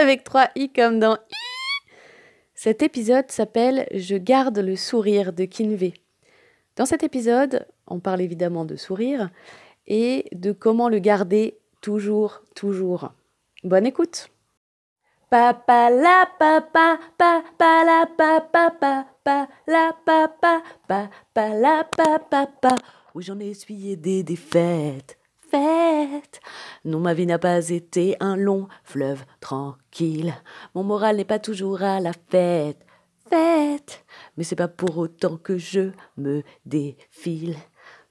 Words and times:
avec 0.00 0.24
3 0.24 0.48
i 0.56 0.70
comme 0.70 0.98
dans 0.98 1.16
i. 1.16 1.34
Cet 2.54 2.82
épisode 2.82 3.30
s'appelle 3.30 3.86
Je 3.92 4.16
garde 4.16 4.58
le 4.58 4.76
sourire 4.76 5.32
de 5.32 5.44
Kinvé. 5.44 5.94
Dans 6.76 6.86
cet 6.86 7.02
épisode, 7.02 7.66
on 7.86 8.00
parle 8.00 8.20
évidemment 8.20 8.64
de 8.64 8.76
sourire 8.76 9.30
et 9.86 10.26
de 10.32 10.52
comment 10.52 10.88
le 10.88 10.98
garder 10.98 11.58
toujours, 11.80 12.42
toujours. 12.54 13.12
Bonne 13.62 13.86
écoute. 13.86 14.28
Papa 15.30 15.90
la 15.90 16.28
papa 16.38 16.98
papa 17.18 17.42
la 17.58 18.06
papa 18.16 18.70
papa 18.80 19.48
la 19.66 19.96
papa 20.04 20.62
papa 20.86 21.08
la 21.36 21.84
papa 21.84 22.18
papa 22.30 22.76
où 23.14 23.20
j'en 23.20 23.40
ai 23.40 23.48
essuyé 23.48 23.96
des 23.96 24.22
défaites 24.22 25.18
Non, 26.84 27.00
ma 27.00 27.14
vie 27.14 27.26
n'a 27.26 27.38
pas 27.38 27.68
été 27.68 28.16
un 28.20 28.36
long 28.36 28.68
fleuve 28.82 29.24
tranquille. 29.40 30.34
Mon 30.74 30.82
moral 30.82 31.16
n'est 31.16 31.24
pas 31.24 31.38
toujours 31.38 31.82
à 31.82 32.00
la 32.00 32.12
fête, 32.30 32.84
fête. 33.28 34.04
Mais 34.36 34.44
c'est 34.44 34.56
pas 34.56 34.68
pour 34.68 34.98
autant 34.98 35.36
que 35.36 35.56
je 35.56 35.90
me 36.16 36.42
défile. 36.66 37.56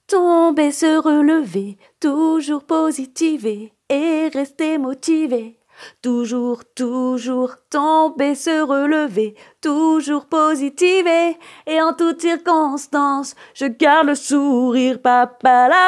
Tomber, 0.08 0.72
se 0.72 1.02
relever, 1.02 1.78
toujours 2.00 2.66
positiver 2.66 3.74
et 3.90 4.30
rester 4.34 4.78
motivé. 4.78 5.60
Toujours, 6.02 6.64
toujours 6.76 7.56
tomber, 7.70 8.36
se 8.36 8.62
relever, 8.62 9.36
toujours 9.62 10.26
positiver. 10.26 11.38
Et 11.68 11.82
en 11.82 11.94
toutes 11.94 12.22
circonstances, 12.22 13.36
je 13.54 13.66
garde 13.66 14.08
le 14.08 14.16
sourire. 14.16 15.00
La. 15.04 15.80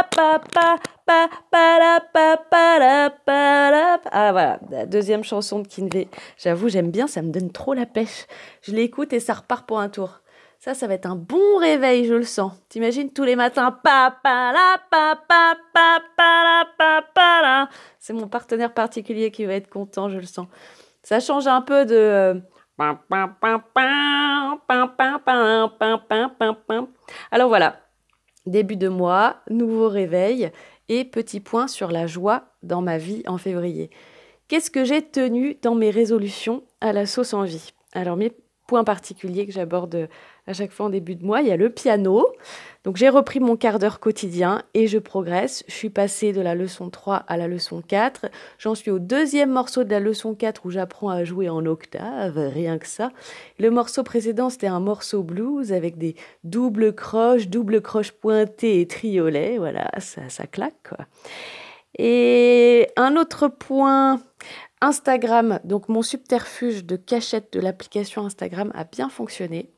Ah 4.11 4.31
voilà, 4.31 4.59
la 4.69 4.85
deuxième 4.85 5.23
chanson 5.23 5.59
de 5.59 5.67
Kinvey. 5.67 6.07
J'avoue, 6.37 6.69
j'aime 6.69 6.91
bien, 6.91 7.07
ça 7.07 7.21
me 7.21 7.31
donne 7.31 7.51
trop 7.51 7.73
la 7.73 7.85
pêche. 7.85 8.25
Je 8.61 8.71
l'écoute 8.71 9.13
et 9.13 9.19
ça 9.19 9.33
repart 9.33 9.67
pour 9.67 9.79
un 9.79 9.89
tour. 9.89 10.21
Ça, 10.59 10.73
ça 10.73 10.87
va 10.87 10.95
être 10.95 11.05
un 11.05 11.15
bon 11.15 11.57
réveil, 11.59 12.05
je 12.05 12.15
le 12.15 12.23
sens. 12.23 12.53
T'imagines 12.69 13.11
tous 13.11 13.23
les 13.23 13.35
matins. 13.35 13.79
C'est 17.99 18.13
mon 18.13 18.27
partenaire 18.27 18.73
particulier 18.73 19.31
qui 19.31 19.45
va 19.45 19.53
être 19.53 19.69
content, 19.69 20.09
je 20.09 20.17
le 20.17 20.25
sens. 20.25 20.47
Ça 21.03 21.19
change 21.19 21.47
un 21.47 21.61
peu 21.61 21.85
de. 21.85 22.41
Alors 27.31 27.47
voilà, 27.47 27.79
début 28.45 28.75
de 28.75 28.89
mois, 28.89 29.37
nouveau 29.49 29.87
réveil 29.87 30.51
et 30.89 31.05
petit 31.05 31.39
point 31.39 31.67
sur 31.67 31.91
la 31.91 32.07
joie 32.07 32.45
dans 32.63 32.81
ma 32.81 32.97
vie 32.97 33.23
en 33.27 33.37
février. 33.37 33.89
Qu'est-ce 34.47 34.69
que 34.69 34.83
j'ai 34.83 35.01
tenu 35.01 35.57
dans 35.61 35.75
mes 35.75 35.89
résolutions 35.89 36.63
à 36.81 36.93
la 36.93 37.05
sauce 37.05 37.33
en 37.33 37.43
vie 37.43 37.73
Alors 37.93 38.17
mes 38.17 38.31
points 38.67 38.83
particuliers 38.83 39.45
que 39.45 39.51
j'aborde 39.51 40.09
à 40.47 40.53
chaque 40.53 40.71
fois 40.71 40.87
en 40.87 40.89
début 40.89 41.15
de 41.15 41.25
mois, 41.25 41.41
il 41.41 41.47
y 41.47 41.51
a 41.51 41.57
le 41.57 41.69
piano. 41.69 42.27
Donc 42.83 42.97
j'ai 42.97 43.09
repris 43.09 43.39
mon 43.39 43.57
quart 43.57 43.79
d'heure 43.79 43.99
quotidien 43.99 44.61
et 44.75 44.87
je 44.87 44.99
progresse. 44.99 45.63
Je 45.67 45.73
suis 45.73 45.89
passée 45.89 46.33
de 46.33 46.41
la 46.41 46.53
leçon 46.53 46.89
3 46.89 47.15
à 47.15 47.35
la 47.35 47.47
leçon 47.47 47.81
4. 47.81 48.27
J'en 48.59 48.75
suis 48.75 48.91
au 48.91 48.99
deuxième 48.99 49.51
morceau 49.51 49.83
de 49.83 49.89
la 49.89 49.99
leçon 49.99 50.35
4 50.35 50.65
où 50.65 50.69
j'apprends 50.69 51.09
à 51.09 51.23
jouer 51.23 51.49
en 51.49 51.65
octave, 51.65 52.37
rien 52.37 52.77
que 52.77 52.87
ça. 52.87 53.11
Le 53.57 53.71
morceau 53.71 54.03
précédent, 54.03 54.51
c'était 54.51 54.67
un 54.67 54.79
morceau 54.79 55.23
blues 55.23 55.73
avec 55.73 55.97
des 55.97 56.15
doubles 56.43 56.93
croches, 56.93 57.47
doubles 57.47 57.81
croches 57.81 58.11
pointées 58.11 58.81
et 58.81 58.87
triolets. 58.87 59.57
Voilà, 59.57 59.89
ça, 59.97 60.29
ça 60.29 60.45
claque 60.45 60.87
quoi. 60.87 61.05
Et 61.97 62.89
un 62.97 63.15
autre 63.15 63.47
point, 63.47 64.21
Instagram, 64.81 65.59
donc 65.63 65.89
mon 65.89 66.01
subterfuge 66.01 66.85
de 66.85 66.97
cachette 66.97 67.53
de 67.53 67.59
l'application 67.59 68.25
Instagram 68.25 68.71
a 68.75 68.83
bien 68.83 69.09
fonctionné 69.09 69.71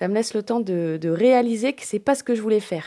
ça 0.00 0.08
me 0.08 0.14
laisse 0.14 0.32
le 0.32 0.42
temps 0.42 0.60
de, 0.60 0.98
réaliser 1.10 1.74
que 1.74 1.82
c'est 1.82 1.98
pas 1.98 2.14
ce 2.14 2.24
que 2.24 2.34
je 2.34 2.40
voulais 2.40 2.60
faire. 2.60 2.86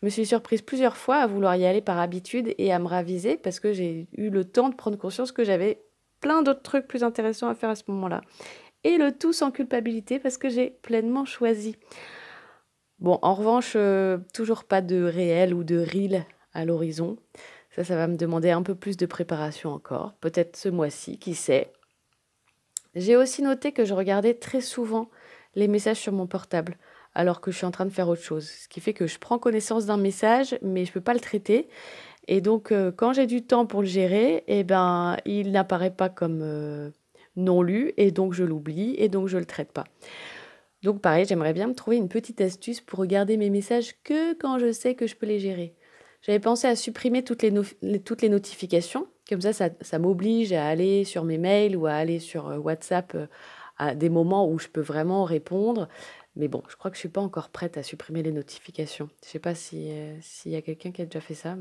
Je 0.00 0.06
me 0.06 0.10
suis 0.10 0.26
surprise 0.26 0.60
plusieurs 0.60 0.96
fois 0.96 1.18
à 1.18 1.26
vouloir 1.28 1.54
y 1.54 1.64
aller 1.64 1.80
par 1.80 2.00
habitude 2.00 2.52
et 2.58 2.72
à 2.72 2.80
me 2.80 2.88
raviser 2.88 3.36
parce 3.36 3.60
que 3.60 3.72
j'ai 3.72 4.08
eu 4.16 4.28
le 4.28 4.44
temps 4.44 4.68
de 4.68 4.74
prendre 4.74 4.98
conscience 4.98 5.30
que 5.30 5.44
j'avais 5.44 5.80
plein 6.20 6.42
d'autres 6.42 6.62
trucs 6.62 6.88
plus 6.88 7.04
intéressants 7.04 7.48
à 7.48 7.54
faire 7.54 7.70
à 7.70 7.76
ce 7.76 7.84
moment-là. 7.86 8.22
Et 8.82 8.98
le 8.98 9.12
tout 9.12 9.32
sans 9.32 9.52
culpabilité 9.52 10.18
parce 10.18 10.36
que 10.36 10.48
j'ai 10.48 10.70
pleinement 10.70 11.24
choisi. 11.24 11.76
Bon, 12.98 13.20
en 13.22 13.34
revanche, 13.34 13.74
euh, 13.76 14.18
toujours 14.34 14.64
pas 14.64 14.80
de 14.80 15.04
réel 15.04 15.54
ou 15.54 15.62
de 15.62 15.78
reel 15.78 16.24
à 16.54 16.64
l'horizon. 16.64 17.18
Ça, 17.70 17.84
ça 17.84 17.94
va 17.94 18.08
me 18.08 18.16
demander 18.16 18.50
un 18.50 18.64
peu 18.64 18.74
plus 18.74 18.96
de 18.96 19.06
préparation 19.06 19.70
encore. 19.70 20.14
Peut-être 20.20 20.56
ce 20.56 20.68
mois-ci, 20.68 21.20
qui 21.20 21.36
sait. 21.36 21.70
J'ai 22.96 23.14
aussi 23.14 23.42
noté 23.42 23.70
que 23.70 23.84
je 23.84 23.94
regardais 23.94 24.34
très 24.34 24.60
souvent 24.60 25.08
les 25.54 25.68
messages 25.68 25.98
sur 25.98 26.12
mon 26.12 26.26
portable 26.26 26.76
alors 27.14 27.40
que 27.40 27.50
je 27.50 27.56
suis 27.56 27.66
en 27.66 27.70
train 27.70 27.84
de 27.84 27.90
faire 27.90 28.08
autre 28.08 28.22
chose. 28.22 28.48
Ce 28.48 28.68
qui 28.68 28.80
fait 28.80 28.92
que 28.92 29.06
je 29.06 29.18
prends 29.18 29.38
connaissance 29.38 29.86
d'un 29.86 29.96
message, 29.96 30.56
mais 30.62 30.84
je 30.84 30.90
ne 30.90 30.94
peux 30.94 31.00
pas 31.00 31.14
le 31.14 31.20
traiter. 31.20 31.68
Et 32.28 32.40
donc, 32.40 32.70
euh, 32.70 32.92
quand 32.94 33.12
j'ai 33.12 33.26
du 33.26 33.42
temps 33.42 33.66
pour 33.66 33.80
le 33.80 33.88
gérer, 33.88 34.44
eh 34.46 34.62
ben, 34.62 35.16
il 35.24 35.50
n'apparaît 35.50 35.90
pas 35.90 36.08
comme 36.08 36.40
euh, 36.42 36.90
non 37.36 37.60
lu, 37.62 37.92
et 37.96 38.12
donc 38.12 38.34
je 38.34 38.44
l'oublie, 38.44 38.94
et 38.98 39.08
donc 39.08 39.28
je 39.28 39.36
ne 39.36 39.40
le 39.40 39.46
traite 39.46 39.72
pas. 39.72 39.84
Donc, 40.84 41.00
pareil, 41.00 41.24
j'aimerais 41.24 41.54
bien 41.54 41.66
me 41.66 41.74
trouver 41.74 41.96
une 41.96 42.08
petite 42.08 42.40
astuce 42.40 42.80
pour 42.80 43.00
regarder 43.00 43.36
mes 43.36 43.50
messages 43.50 43.94
que 44.04 44.34
quand 44.34 44.58
je 44.58 44.70
sais 44.70 44.94
que 44.94 45.08
je 45.08 45.16
peux 45.16 45.26
les 45.26 45.40
gérer. 45.40 45.74
J'avais 46.22 46.38
pensé 46.38 46.68
à 46.68 46.76
supprimer 46.76 47.24
toutes 47.24 47.42
les, 47.42 48.00
toutes 48.00 48.22
les 48.22 48.28
notifications, 48.28 49.08
comme 49.28 49.40
ça, 49.40 49.52
ça, 49.52 49.98
m'oblige 49.98 50.52
à 50.52 50.66
aller 50.66 51.04
sur 51.04 51.24
mes 51.24 51.38
mails 51.38 51.76
ou 51.76 51.86
à 51.86 51.94
aller 51.94 52.18
sur 52.18 52.48
euh, 52.48 52.58
WhatsApp 52.58 53.16
à 53.78 53.94
des 53.94 54.08
moments 54.08 54.48
où 54.48 54.58
je 54.58 54.68
peux 54.68 54.80
vraiment 54.80 55.24
répondre. 55.24 55.88
Mais 56.36 56.48
bon, 56.48 56.62
je 56.68 56.76
crois 56.76 56.90
que 56.90 56.96
je 56.96 57.00
suis 57.00 57.08
pas 57.08 57.20
encore 57.20 57.48
prête 57.48 57.76
à 57.76 57.82
supprimer 57.82 58.22
les 58.22 58.32
notifications. 58.32 59.08
Je 59.24 59.30
sais 59.30 59.38
pas 59.38 59.54
euh, 59.74 60.16
s'il 60.20 60.52
y 60.52 60.56
a 60.56 60.62
quelqu'un 60.62 60.92
qui 60.92 61.02
a 61.02 61.04
déjà 61.04 61.20
fait 61.20 61.34
ça. 61.34 61.56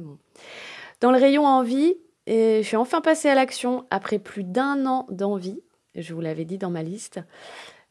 Dans 1.01 1.11
le 1.11 1.17
rayon 1.17 1.45
envie, 1.45 1.95
je 2.27 2.61
suis 2.63 2.77
enfin 2.77 3.01
passée 3.01 3.29
à 3.29 3.35
l'action 3.35 3.85
après 3.89 4.19
plus 4.19 4.43
d'un 4.43 4.85
an 4.85 5.07
d'envie. 5.09 5.61
Je 5.95 6.13
vous 6.13 6.21
l'avais 6.21 6.45
dit 6.45 6.57
dans 6.57 6.69
ma 6.69 6.83
liste. 6.83 7.19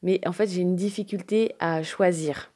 Mais 0.03 0.21
en 0.27 0.33
fait, 0.33 0.49
j'ai 0.49 0.61
une 0.61 0.77
difficulté 0.77 1.55
à 1.59 1.83
choisir 1.83 2.53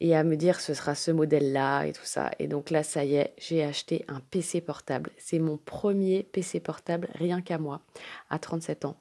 et 0.00 0.14
à 0.14 0.24
me 0.24 0.36
dire 0.36 0.60
ce 0.60 0.74
sera 0.74 0.94
ce 0.94 1.10
modèle-là 1.10 1.84
et 1.84 1.92
tout 1.92 2.04
ça. 2.04 2.30
Et 2.38 2.46
donc 2.48 2.70
là, 2.70 2.82
ça 2.82 3.04
y 3.04 3.14
est, 3.16 3.32
j'ai 3.38 3.64
acheté 3.64 4.04
un 4.08 4.20
PC 4.20 4.60
portable. 4.60 5.10
C'est 5.16 5.38
mon 5.38 5.56
premier 5.56 6.24
PC 6.24 6.60
portable, 6.60 7.08
rien 7.14 7.40
qu'à 7.40 7.58
moi, 7.58 7.80
à 8.28 8.38
37 8.38 8.84
ans. 8.84 8.96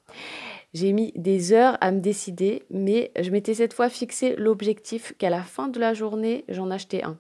J'ai 0.74 0.92
mis 0.92 1.12
des 1.16 1.54
heures 1.54 1.78
à 1.82 1.92
me 1.92 2.00
décider, 2.00 2.64
mais 2.70 3.12
je 3.20 3.30
m'étais 3.30 3.54
cette 3.54 3.74
fois 3.74 3.90
fixé 3.90 4.36
l'objectif 4.36 5.14
qu'à 5.18 5.30
la 5.30 5.44
fin 5.44 5.68
de 5.68 5.80
la 5.80 5.94
journée, 5.94 6.46
j'en 6.50 6.72
achetais 6.72 7.04
un. 7.04 7.18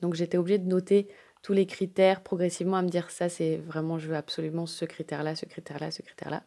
Donc 0.00 0.14
j'étais 0.14 0.38
obligée 0.38 0.58
de 0.58 0.68
noter 0.68 1.08
tous 1.42 1.52
les 1.52 1.66
critères 1.66 2.22
progressivement 2.22 2.76
à 2.76 2.82
me 2.82 2.88
dire 2.88 3.10
ça 3.10 3.28
c'est 3.28 3.56
vraiment 3.56 3.98
je 3.98 4.08
veux 4.08 4.16
absolument 4.16 4.66
ce 4.66 4.84
critère 4.84 5.22
là 5.22 5.34
ce 5.34 5.46
critère 5.46 5.78
là 5.80 5.90
ce 5.90 6.02
critère 6.02 6.30
là 6.30 6.42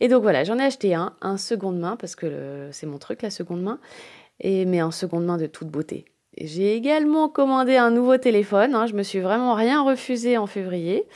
et 0.00 0.08
donc 0.08 0.22
voilà 0.22 0.44
j'en 0.44 0.58
ai 0.58 0.62
acheté 0.62 0.94
un 0.94 1.14
un 1.20 1.36
seconde 1.36 1.78
main 1.78 1.96
parce 1.96 2.16
que 2.16 2.68
c'est 2.72 2.86
mon 2.86 2.98
truc 2.98 3.20
la 3.20 3.30
seconde 3.30 3.62
main 3.62 3.78
et 4.40 4.64
mais 4.64 4.80
en 4.80 4.90
seconde 4.90 5.26
main 5.26 5.36
de 5.36 5.46
toute 5.46 5.68
beauté 5.68 6.06
j'ai 6.38 6.74
également 6.74 7.28
commandé 7.28 7.76
un 7.76 7.90
nouveau 7.90 8.16
téléphone 8.16 8.74
hein. 8.74 8.86
je 8.86 8.94
me 8.94 9.02
suis 9.02 9.20
vraiment 9.20 9.54
rien 9.54 9.82
refusé 9.82 10.38
en 10.38 10.46
février 10.46 11.06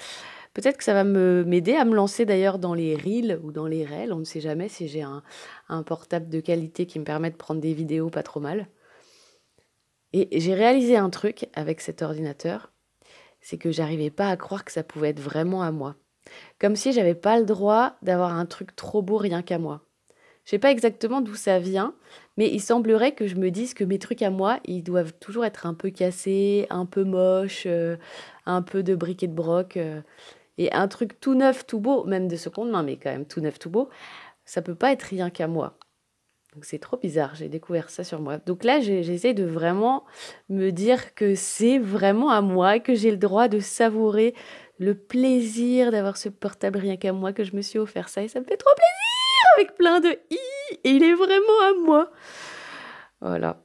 Peut-être 0.59 0.77
que 0.77 0.83
ça 0.83 0.93
va 0.93 1.05
m'aider 1.05 1.77
à 1.77 1.85
me 1.85 1.95
lancer 1.95 2.25
d'ailleurs 2.25 2.59
dans 2.59 2.75
les 2.75 2.97
reels 2.97 3.39
ou 3.45 3.53
dans 3.53 3.69
les 3.69 3.87
reels. 3.87 4.13
On 4.13 4.19
ne 4.19 4.25
sait 4.25 4.41
jamais 4.41 4.69
si 4.69 4.89
j'ai 4.89 5.03
un, 5.03 5.23
un, 5.69 5.85
portable 5.85 6.29
de 6.29 6.41
qualité 6.41 6.85
qui 6.85 6.99
me 6.99 7.05
permet 7.05 7.31
de 7.31 7.37
prendre 7.37 7.61
des 7.61 7.73
vidéos 7.73 8.11
pas 8.11 8.25
trop 8.25 8.41
mal. 8.41 8.67
Et 10.13 10.41
j'ai 10.41 10.55
réalisé 10.55 10.97
un 10.97 11.11
truc 11.11 11.47
avec 11.55 11.81
cet 11.81 12.03
ordinateur, 12.03 12.73
c'est 13.41 13.57
que 13.57 13.71
j'arrivais 13.71 14.11
pas 14.11 14.31
à 14.31 14.37
croire 14.37 14.65
que 14.65 14.73
ça 14.73 14.83
pouvait 14.83 15.11
être 15.11 15.21
vraiment 15.21 15.63
à 15.63 15.71
moi. 15.71 15.95
Comme 16.59 16.75
si 16.75 16.93
j'avais 16.93 17.15
pas 17.15 17.39
le 17.39 17.47
droit 17.47 17.95
d'avoir 18.03 18.35
un 18.35 18.45
truc 18.45 18.75
trop 18.75 19.01
beau 19.01 19.17
rien 19.17 19.43
qu'à 19.43 19.59
moi. 19.59 19.83
Je 20.45 20.53
sais 20.53 20.59
pas 20.59 20.73
exactement 20.73 21.21
d'où 21.21 21.37
ça 21.37 21.61
vient, 21.61 21.95
mais 22.37 22.49
il 22.51 22.61
semblerait 22.61 23.13
que 23.13 23.29
je 23.29 23.37
me 23.37 23.51
dise 23.51 23.75
que 23.75 23.85
mes 23.85 23.99
trucs 23.99 24.23
à 24.23 24.31
moi, 24.31 24.59
ils 24.65 24.83
doivent 24.83 25.13
toujours 25.21 25.45
être 25.45 25.67
un 25.67 25.75
peu 25.75 25.91
cassés, 25.91 26.67
un 26.71 26.87
peu 26.87 27.05
moches, 27.05 27.65
euh, 27.67 27.97
un 28.47 28.63
peu 28.63 28.83
de 28.83 28.97
briquet 28.97 29.27
de 29.29 29.35
broc. 29.35 29.77
Euh, 29.77 30.01
Et 30.59 30.73
un 30.73 30.89
truc 30.89 31.21
tout 31.21 31.35
neuf, 31.35 31.67
tout 31.67 31.81
beau, 31.81 32.05
même 32.05 32.29
de 32.29 32.37
seconde 32.37 32.71
main, 32.71 32.83
mais 32.83 32.97
quand 32.97 33.11
même 33.11 33.27
tout 33.27 33.41
neuf, 33.41 33.59
tout 33.59 33.71
beau, 33.71 33.89
ça 34.45 34.63
peut 34.63 34.75
pas 34.75 34.93
être 34.93 35.03
rien 35.03 35.31
qu'à 35.31 35.47
moi. 35.47 35.79
Donc 36.55 36.65
c'est 36.65 36.79
trop 36.79 36.97
bizarre, 36.97 37.35
j'ai 37.35 37.49
découvert 37.49 37.91
ça 37.91 38.05
sur 38.05 38.21
moi. 38.21 38.39
Donc 38.39 38.65
là, 38.65 38.81
j'essaie 38.81 39.35
de 39.35 39.45
vraiment 39.45 40.05
me 40.49 40.71
dire 40.71 41.15
que 41.15 41.35
c'est 41.35 41.79
vraiment 41.79 42.31
à 42.31 42.41
moi, 42.41 42.81
que 42.81 42.95
j'ai 42.95 43.11
le 43.11 43.17
droit 43.17 43.49
de 43.49 43.61
savourer 43.61 44.35
le 44.79 44.95
plaisir 44.95 45.91
d'avoir 45.91 46.17
ce 46.17 46.29
portable 46.29 46.79
rien 46.79 46.97
qu'à 46.97 47.13
moi, 47.13 47.33
que 47.33 47.45
je 47.45 47.55
me 47.55 47.63
suis 47.63 47.79
offert 47.79 48.09
ça 48.09 48.23
et 48.23 48.29
ça 48.29 48.41
me 48.41 48.45
fait 48.45 48.57
trop 48.57 48.75
plaisir 48.75 49.45
avec 49.57 49.77
plein 49.77 50.01
de 50.01 50.19
i 50.31 50.39
et 50.85 50.91
il 50.91 51.03
est 51.03 51.15
vraiment 51.15 51.61
à 51.63 51.75
moi. 51.85 52.11
Voilà. 53.21 53.63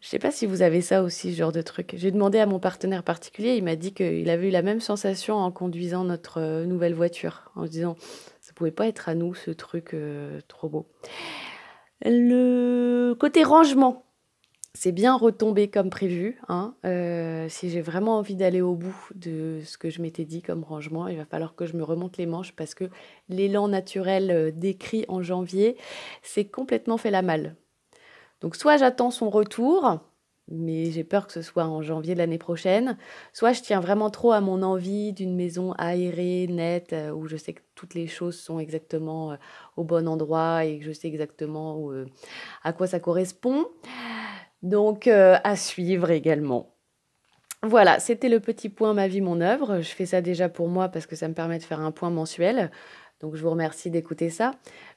Je 0.00 0.06
sais 0.06 0.20
pas 0.20 0.30
si 0.30 0.46
vous 0.46 0.62
avez 0.62 0.80
ça 0.80 1.02
aussi, 1.02 1.32
ce 1.32 1.38
genre 1.38 1.50
de 1.50 1.60
truc. 1.60 1.94
J'ai 1.96 2.12
demandé 2.12 2.38
à 2.38 2.46
mon 2.46 2.60
partenaire 2.60 3.02
particulier, 3.02 3.56
il 3.56 3.64
m'a 3.64 3.74
dit 3.74 3.92
qu'il 3.92 4.30
avait 4.30 4.48
eu 4.48 4.52
la 4.52 4.62
même 4.62 4.80
sensation 4.80 5.36
en 5.36 5.50
conduisant 5.50 6.04
notre 6.04 6.40
euh, 6.40 6.64
nouvelle 6.64 6.94
voiture, 6.94 7.50
en 7.56 7.66
se 7.66 7.70
disant 7.70 7.96
ça 8.40 8.52
pouvait 8.52 8.70
pas 8.70 8.86
être 8.86 9.08
à 9.08 9.16
nous 9.16 9.34
ce 9.34 9.50
truc 9.50 9.94
euh, 9.94 10.40
trop 10.46 10.68
beau. 10.68 10.86
Le 12.04 13.14
côté 13.18 13.42
rangement, 13.42 14.04
c'est 14.72 14.92
bien 14.92 15.16
retombé 15.16 15.68
comme 15.68 15.90
prévu. 15.90 16.40
Hein. 16.48 16.76
Euh, 16.84 17.48
si 17.48 17.68
j'ai 17.68 17.80
vraiment 17.80 18.18
envie 18.18 18.36
d'aller 18.36 18.60
au 18.60 18.76
bout 18.76 18.96
de 19.16 19.60
ce 19.64 19.78
que 19.78 19.90
je 19.90 20.00
m'étais 20.00 20.24
dit 20.24 20.42
comme 20.42 20.62
rangement, 20.62 21.08
il 21.08 21.16
va 21.16 21.24
falloir 21.24 21.56
que 21.56 21.66
je 21.66 21.76
me 21.76 21.82
remonte 21.82 22.18
les 22.18 22.26
manches 22.26 22.54
parce 22.54 22.76
que 22.76 22.84
l'élan 23.28 23.66
naturel 23.66 24.52
décrit 24.56 25.04
en 25.08 25.22
janvier 25.22 25.76
s'est 26.22 26.44
complètement 26.44 26.98
fait 26.98 27.10
la 27.10 27.22
malle. 27.22 27.56
Donc 28.40 28.56
soit 28.56 28.76
j'attends 28.76 29.10
son 29.10 29.30
retour, 29.30 30.00
mais 30.50 30.90
j'ai 30.90 31.04
peur 31.04 31.26
que 31.26 31.32
ce 31.32 31.42
soit 31.42 31.64
en 31.64 31.82
janvier 31.82 32.14
de 32.14 32.18
l'année 32.18 32.38
prochaine. 32.38 32.96
Soit 33.32 33.52
je 33.52 33.62
tiens 33.62 33.80
vraiment 33.80 34.10
trop 34.10 34.32
à 34.32 34.40
mon 34.40 34.62
envie 34.62 35.12
d'une 35.12 35.34
maison 35.34 35.72
aérée, 35.72 36.46
nette, 36.48 36.92
euh, 36.92 37.10
où 37.10 37.26
je 37.26 37.36
sais 37.36 37.52
que 37.52 37.60
toutes 37.74 37.94
les 37.94 38.06
choses 38.06 38.38
sont 38.38 38.58
exactement 38.58 39.32
euh, 39.32 39.36
au 39.76 39.84
bon 39.84 40.08
endroit 40.08 40.64
et 40.64 40.78
que 40.78 40.84
je 40.84 40.92
sais 40.92 41.08
exactement 41.08 41.90
euh, 41.92 42.06
à 42.62 42.72
quoi 42.72 42.86
ça 42.86 43.00
correspond. 43.00 43.66
Donc 44.62 45.06
à 45.06 45.54
suivre 45.54 46.10
également. 46.10 46.74
Voilà, 47.62 48.00
c'était 48.00 48.28
le 48.28 48.40
petit 48.40 48.68
point 48.68 48.92
ma 48.92 49.06
vie, 49.06 49.20
mon 49.20 49.40
œuvre. 49.40 49.80
Je 49.82 49.90
fais 49.90 50.06
ça 50.06 50.20
déjà 50.20 50.48
pour 50.48 50.66
moi 50.66 50.88
parce 50.88 51.06
que 51.06 51.14
ça 51.14 51.28
me 51.28 51.34
permet 51.34 51.58
de 51.58 51.62
faire 51.62 51.80
un 51.80 51.92
point 51.92 52.10
mensuel. 52.10 52.72
Donc 53.20 53.36
je 53.36 53.42
vous 53.42 53.50
remercie 53.50 53.88
d'écouter 53.88 54.30
ça. 54.30 54.52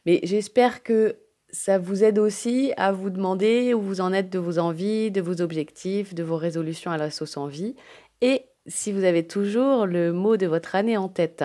Mais 0.08 0.20
j'espère 0.24 0.82
que 0.82 1.18
ça 1.52 1.78
vous 1.78 2.04
aide 2.04 2.20
aussi 2.20 2.74
à 2.78 2.92
vous 2.92 3.10
demander 3.10 3.74
où 3.74 3.82
vous 3.82 4.02
en 4.02 4.14
êtes 4.14 4.30
de 4.30 4.40
vos 4.40 4.60
envies, 4.60 5.12
de 5.12 5.22
vos 5.22 5.42
objectifs, 5.42 6.14
de 6.14 6.24
vos 6.24 6.38
résolutions 6.38 6.92
à 6.92 6.98
la 6.98 7.12
sauce 7.12 7.38
envie, 7.38 7.76
et 8.22 8.46
si 8.68 8.92
vous 8.92 9.04
avez 9.04 9.28
toujours 9.28 9.86
le 9.86 10.14
mot 10.14 10.38
de 10.38 10.48
votre 10.48 10.76
année 10.76 10.98
en 10.98 11.10
tête. 11.10 11.44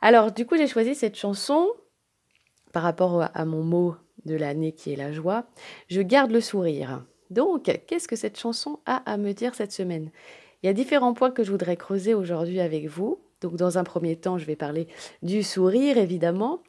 Alors, 0.00 0.32
du 0.32 0.46
coup, 0.46 0.56
j'ai 0.56 0.66
choisi 0.66 0.94
cette 0.94 1.16
chanson 1.16 1.68
par 2.72 2.82
rapport 2.82 3.28
à 3.32 3.44
mon 3.44 3.62
mot 3.62 3.96
de 4.24 4.34
l'année 4.34 4.72
qui 4.72 4.92
est 4.92 4.96
la 4.96 5.12
joie. 5.12 5.44
Je 5.88 6.00
garde 6.00 6.30
le 6.30 6.40
sourire. 6.40 7.04
Donc, 7.30 7.70
qu'est-ce 7.86 8.08
que 8.08 8.16
cette 8.16 8.38
chanson 8.38 8.80
a 8.86 8.96
à 9.10 9.16
me 9.16 9.32
dire 9.32 9.54
cette 9.54 9.72
semaine? 9.72 10.10
Il 10.62 10.66
y 10.66 10.68
a 10.68 10.72
différents 10.72 11.14
points 11.14 11.30
que 11.30 11.44
je 11.44 11.50
voudrais 11.50 11.76
creuser 11.76 12.14
aujourd'hui 12.14 12.60
avec 12.60 12.86
vous. 12.86 13.20
Donc, 13.40 13.56
dans 13.56 13.78
un 13.78 13.84
premier 13.84 14.16
temps, 14.16 14.36
je 14.36 14.44
vais 14.44 14.56
parler 14.56 14.88
du 15.22 15.42
sourire, 15.42 15.96
évidemment. 15.96 16.62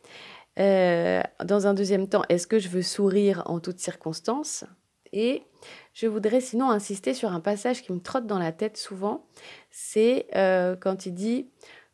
Euh, 0.60 1.22
dans 1.44 1.68
un 1.68 1.74
deuxième 1.74 2.08
temps, 2.08 2.24
est-ce 2.30 2.48
que 2.48 2.60
je 2.60 2.70
veux 2.70 2.82
sourire 2.82 3.44
en 3.46 3.60
toutes 3.60 3.80
circonstances? 3.80 4.66
Et 5.14 5.44
je 5.94 6.08
voudrais 6.08 6.42
sinon 6.42 6.70
insister 6.70 7.14
sur 7.14 7.32
un 7.32 7.40
passage 7.40 7.82
qui 7.82 7.92
me 7.92 8.00
trotte 8.00 8.28
dans 8.28 8.40
la 8.40 8.52
tête 8.52 8.78
souvent. 8.78 9.26
C'est 9.70 10.28
euh, 10.36 10.76
quand 10.76 11.06
il 11.06 11.14
dit 11.14 11.50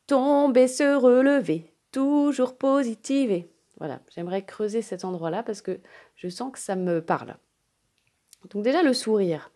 tomber, 0.05 0.67
se 0.67 0.95
relever, 0.95 1.73
toujours 1.91 2.57
positiver. 2.57 3.51
Voilà, 3.79 4.01
j'aimerais 4.15 4.43
creuser 4.43 4.81
cet 4.81 5.05
endroit-là 5.05 5.43
parce 5.43 5.61
que 5.61 5.79
je 6.15 6.29
sens 6.29 6.51
que 6.51 6.59
ça 6.59 6.75
me 6.75 7.01
parle. 7.01 7.35
Donc 8.49 8.63
déjà 8.63 8.83
le 8.83 8.93
sourire. 8.93 9.51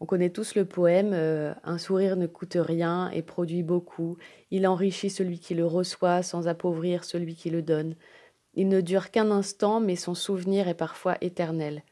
On 0.00 0.06
connaît 0.06 0.30
tous 0.30 0.56
le 0.56 0.64
poème 0.64 1.12
euh, 1.12 1.54
Un 1.62 1.78
sourire 1.78 2.16
ne 2.16 2.26
coûte 2.26 2.56
rien 2.58 3.08
et 3.10 3.22
produit 3.22 3.62
beaucoup. 3.62 4.16
Il 4.50 4.66
enrichit 4.66 5.10
celui 5.10 5.38
qui 5.38 5.54
le 5.54 5.64
reçoit 5.64 6.22
sans 6.22 6.48
appauvrir 6.48 7.04
celui 7.04 7.36
qui 7.36 7.50
le 7.50 7.62
donne. 7.62 7.94
Il 8.54 8.68
ne 8.68 8.80
dure 8.80 9.10
qu'un 9.10 9.30
instant, 9.30 9.80
mais 9.80 9.96
son 9.96 10.14
souvenir 10.14 10.68
est 10.68 10.74
parfois 10.74 11.16
éternel. 11.20 11.82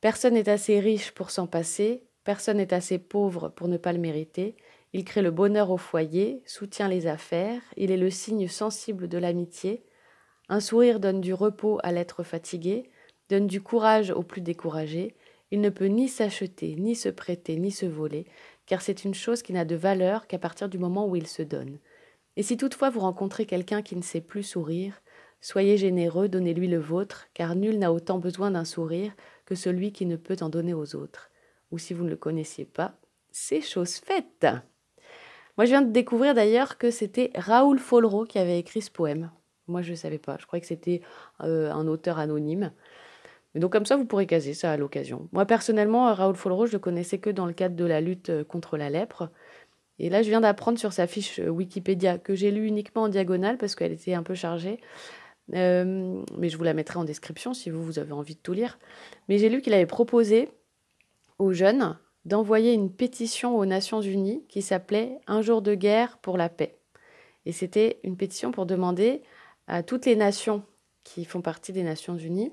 Personne 0.00 0.34
n'est 0.34 0.48
assez 0.48 0.78
riche 0.78 1.12
pour 1.12 1.30
s'en 1.30 1.46
passer, 1.46 2.04
personne 2.22 2.58
n'est 2.58 2.74
assez 2.74 2.98
pauvre 2.98 3.48
pour 3.48 3.66
ne 3.68 3.76
pas 3.76 3.92
le 3.92 3.98
mériter. 3.98 4.56
Il 4.92 5.04
crée 5.04 5.22
le 5.22 5.30
bonheur 5.30 5.70
au 5.70 5.76
foyer, 5.76 6.42
soutient 6.46 6.88
les 6.88 7.06
affaires, 7.06 7.60
il 7.76 7.90
est 7.90 7.96
le 7.96 8.10
signe 8.10 8.48
sensible 8.48 9.08
de 9.08 9.18
l'amitié. 9.18 9.84
Un 10.48 10.60
sourire 10.60 11.00
donne 11.00 11.20
du 11.20 11.34
repos 11.34 11.80
à 11.82 11.90
l'être 11.90 12.22
fatigué, 12.22 12.88
donne 13.28 13.48
du 13.48 13.60
courage 13.60 14.10
aux 14.10 14.22
plus 14.22 14.42
découragés. 14.42 15.16
Il 15.50 15.60
ne 15.60 15.70
peut 15.70 15.86
ni 15.86 16.08
s'acheter, 16.08 16.76
ni 16.76 16.94
se 16.94 17.08
prêter, 17.08 17.56
ni 17.56 17.72
se 17.72 17.86
voler, 17.86 18.26
car 18.66 18.80
c'est 18.80 19.04
une 19.04 19.14
chose 19.14 19.42
qui 19.42 19.52
n'a 19.52 19.64
de 19.64 19.76
valeur 19.76 20.26
qu'à 20.28 20.38
partir 20.38 20.68
du 20.68 20.78
moment 20.78 21.08
où 21.08 21.16
il 21.16 21.26
se 21.26 21.42
donne. 21.42 21.78
Et 22.36 22.42
si 22.42 22.56
toutefois 22.56 22.90
vous 22.90 23.00
rencontrez 23.00 23.46
quelqu'un 23.46 23.82
qui 23.82 23.96
ne 23.96 24.02
sait 24.02 24.20
plus 24.20 24.42
sourire, 24.42 25.00
Soyez 25.48 25.76
généreux, 25.76 26.28
donnez-lui 26.28 26.66
le 26.66 26.80
vôtre, 26.80 27.28
car 27.32 27.54
nul 27.54 27.78
n'a 27.78 27.92
autant 27.92 28.18
besoin 28.18 28.50
d'un 28.50 28.64
sourire 28.64 29.12
que 29.44 29.54
celui 29.54 29.92
qui 29.92 30.04
ne 30.04 30.16
peut 30.16 30.38
en 30.40 30.48
donner 30.48 30.74
aux 30.74 30.96
autres. 30.96 31.30
Ou 31.70 31.78
si 31.78 31.94
vous 31.94 32.02
ne 32.02 32.10
le 32.10 32.16
connaissiez 32.16 32.64
pas, 32.64 32.94
c'est 33.30 33.60
chose 33.60 33.94
faite. 33.94 34.48
Moi, 35.56 35.64
je 35.64 35.70
viens 35.70 35.82
de 35.82 35.92
découvrir 35.92 36.34
d'ailleurs 36.34 36.78
que 36.78 36.90
c'était 36.90 37.30
Raoul 37.36 37.78
Follereau 37.78 38.24
qui 38.24 38.40
avait 38.40 38.58
écrit 38.58 38.82
ce 38.82 38.90
poème. 38.90 39.30
Moi, 39.68 39.82
je 39.82 39.92
ne 39.92 39.96
savais 39.96 40.18
pas. 40.18 40.36
Je 40.40 40.46
croyais 40.46 40.62
que 40.62 40.66
c'était 40.66 41.00
euh, 41.44 41.70
un 41.70 41.86
auteur 41.86 42.18
anonyme. 42.18 42.72
Mais 43.54 43.60
donc, 43.60 43.70
comme 43.70 43.86
ça, 43.86 43.96
vous 43.96 44.04
pourrez 44.04 44.26
caser 44.26 44.52
ça 44.52 44.72
à 44.72 44.76
l'occasion. 44.76 45.28
Moi, 45.30 45.46
personnellement, 45.46 46.12
Raoul 46.12 46.34
Follereau, 46.34 46.66
je 46.66 46.72
le 46.72 46.80
connaissais 46.80 47.18
que 47.18 47.30
dans 47.30 47.46
le 47.46 47.52
cadre 47.52 47.76
de 47.76 47.84
la 47.84 48.00
lutte 48.00 48.30
euh, 48.30 48.42
contre 48.42 48.76
la 48.76 48.90
lèpre. 48.90 49.30
Et 50.00 50.10
là, 50.10 50.22
je 50.22 50.28
viens 50.28 50.40
d'apprendre 50.40 50.80
sur 50.80 50.92
sa 50.92 51.06
fiche 51.06 51.38
euh, 51.38 51.50
Wikipédia, 51.50 52.18
que 52.18 52.34
j'ai 52.34 52.50
lu 52.50 52.66
uniquement 52.66 53.02
en 53.02 53.08
diagonale 53.08 53.58
parce 53.58 53.76
qu'elle 53.76 53.92
était 53.92 54.14
un 54.14 54.24
peu 54.24 54.34
chargée, 54.34 54.80
euh, 55.54 56.22
mais 56.36 56.48
je 56.48 56.56
vous 56.56 56.64
la 56.64 56.74
mettrai 56.74 56.98
en 56.98 57.04
description 57.04 57.54
si 57.54 57.70
vous, 57.70 57.82
vous 57.82 57.98
avez 57.98 58.12
envie 58.12 58.34
de 58.34 58.40
tout 58.40 58.52
lire. 58.52 58.78
Mais 59.28 59.38
j'ai 59.38 59.48
lu 59.48 59.62
qu'il 59.62 59.74
avait 59.74 59.86
proposé 59.86 60.50
aux 61.38 61.52
jeunes 61.52 61.96
d'envoyer 62.24 62.72
une 62.72 62.90
pétition 62.90 63.56
aux 63.56 63.66
Nations 63.66 64.00
Unies 64.00 64.44
qui 64.48 64.62
s'appelait 64.62 65.18
Un 65.26 65.42
jour 65.42 65.62
de 65.62 65.74
guerre 65.74 66.18
pour 66.18 66.36
la 66.36 66.48
paix. 66.48 66.78
Et 67.44 67.52
c'était 67.52 68.00
une 68.02 68.16
pétition 68.16 68.50
pour 68.50 68.66
demander 68.66 69.22
à 69.68 69.82
toutes 69.82 70.06
les 70.06 70.16
nations 70.16 70.64
qui 71.04 71.24
font 71.24 71.40
partie 71.40 71.72
des 71.72 71.84
Nations 71.84 72.16
Unies 72.16 72.52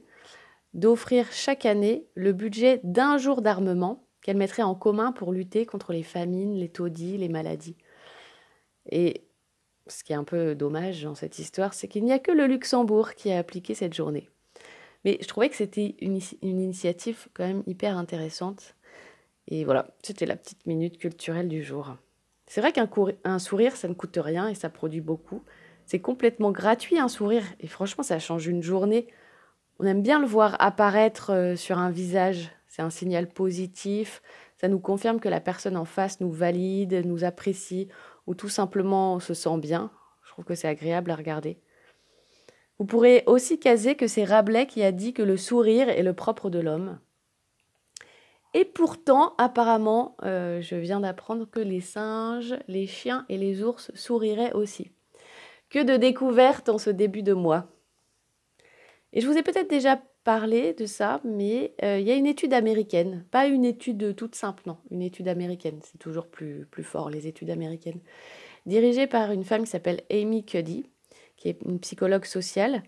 d'offrir 0.75 1.31
chaque 1.31 1.65
année 1.65 2.07
le 2.15 2.33
budget 2.33 2.79
d'un 2.83 3.17
jour 3.17 3.41
d'armement 3.41 4.07
qu'elles 4.21 4.37
mettraient 4.37 4.63
en 4.63 4.75
commun 4.75 5.11
pour 5.11 5.31
lutter 5.31 5.65
contre 5.65 5.91
les 5.93 6.03
famines, 6.03 6.55
les 6.55 6.69
taudis, 6.69 7.17
les 7.17 7.29
maladies. 7.29 7.75
Ce 9.87 10.03
qui 10.03 10.13
est 10.13 10.15
un 10.15 10.23
peu 10.23 10.55
dommage 10.55 11.03
dans 11.03 11.15
cette 11.15 11.39
histoire, 11.39 11.73
c'est 11.73 11.87
qu'il 11.87 12.03
n'y 12.05 12.13
a 12.13 12.19
que 12.19 12.31
le 12.31 12.47
Luxembourg 12.47 13.13
qui 13.15 13.31
a 13.31 13.37
appliqué 13.37 13.75
cette 13.75 13.93
journée. 13.93 14.29
Mais 15.05 15.17
je 15.21 15.27
trouvais 15.27 15.49
que 15.49 15.55
c'était 15.55 15.95
une, 15.99 16.19
initiative 16.41 17.27
quand 17.33 17.45
même 17.45 17.63
hyper 17.67 17.97
intéressante. 17.97 18.75
Et 19.47 19.65
voilà, 19.65 19.87
c'était 20.01 20.25
la 20.25 20.37
petite 20.37 20.65
minute 20.65 20.97
culturelle 20.97 21.49
du 21.49 21.63
jour. 21.63 21.97
C'est 22.47 22.61
vrai 22.61 22.71
qu'un 22.71 23.39
sourire, 23.39 23.75
ça 23.75 23.87
ne 23.87 23.93
coûte 23.93 24.17
rien 24.21 24.47
et 24.47 24.55
ça 24.55 24.69
produit 24.69 25.01
beaucoup. 25.01 25.43
C'est 25.85 25.99
complètement 25.99 26.51
gratuit 26.51 26.99
un 26.99 27.09
sourire 27.09 27.43
et 27.59 27.67
franchement, 27.67 28.03
ça 28.03 28.19
change 28.19 28.47
une 28.47 28.63
journée. 28.63 29.07
On 29.79 29.85
aime 29.85 30.01
bien 30.01 30.19
le 30.19 30.27
voir 30.27 30.55
apparaître 30.59 31.31
euh, 31.31 31.55
sur 31.57 31.77
un 31.77 31.89
visage. 31.89 32.51
C'est 32.67 32.81
un 32.81 32.89
signal 32.89 33.27
positif. 33.27 34.21
Ça 34.57 34.69
nous 34.69 34.79
confirme 34.79 35.19
que 35.19 35.27
la 35.27 35.41
personne 35.41 35.75
en 35.75 35.83
face 35.83 36.21
nous 36.21 36.31
valide, 36.31 37.05
nous 37.05 37.25
apprécie 37.25 37.89
ou 38.27 38.35
tout 38.35 38.49
simplement 38.49 39.15
on 39.15 39.19
se 39.19 39.33
sent 39.33 39.57
bien. 39.57 39.91
Je 40.23 40.31
trouve 40.31 40.45
que 40.45 40.55
c'est 40.55 40.67
agréable 40.67 41.11
à 41.11 41.15
regarder. 41.15 41.59
Vous 42.79 42.85
pourrez 42.85 43.23
aussi 43.27 43.59
caser 43.59 43.95
que 43.95 44.07
c'est 44.07 44.23
Rabelais 44.23 44.67
qui 44.67 44.83
a 44.83 44.91
dit 44.91 45.13
que 45.13 45.21
le 45.21 45.37
sourire 45.37 45.89
est 45.89 46.03
le 46.03 46.13
propre 46.13 46.49
de 46.49 46.59
l'homme. 46.59 46.99
Et 48.53 48.65
pourtant, 48.65 49.33
apparemment, 49.37 50.15
euh, 50.23 50.61
je 50.61 50.75
viens 50.75 50.99
d'apprendre 50.99 51.49
que 51.49 51.59
les 51.59 51.81
singes, 51.81 52.55
les 52.67 52.85
chiens 52.85 53.25
et 53.29 53.37
les 53.37 53.63
ours 53.63 53.91
souriraient 53.95 54.53
aussi. 54.53 54.91
Que 55.69 55.83
de 55.83 55.97
découvertes 55.97 56.69
en 56.69 56.77
ce 56.77 56.91
début 56.91 57.23
de 57.23 57.33
mois. 57.33 57.65
Et 59.11 59.21
je 59.21 59.27
vous 59.27 59.37
ai 59.37 59.43
peut-être 59.43 59.69
déjà 59.69 59.99
parlé 60.23 60.73
de 60.73 60.85
ça, 60.85 61.21
mais 61.23 61.73
euh, 61.83 61.99
il 61.99 62.07
y 62.07 62.11
a 62.11 62.15
une 62.15 62.25
étude 62.25 62.53
américaine, 62.53 63.25
pas 63.31 63.47
une 63.47 63.65
étude 63.65 64.15
toute 64.15 64.35
simple, 64.35 64.63
non, 64.65 64.77
une 64.91 65.01
étude 65.01 65.27
américaine, 65.27 65.79
c'est 65.83 65.97
toujours 65.97 66.27
plus, 66.27 66.67
plus 66.71 66.83
fort 66.83 67.09
les 67.09 67.27
études 67.27 67.49
américaines, 67.49 67.99
dirigée 68.65 69.07
par 69.07 69.31
une 69.31 69.43
femme 69.43 69.63
qui 69.63 69.69
s'appelle 69.69 70.01
Amy 70.09 70.45
Cuddy, 70.45 70.85
qui 71.37 71.49
est 71.49 71.61
une 71.65 71.79
psychologue 71.79 72.25
sociale, 72.25 72.83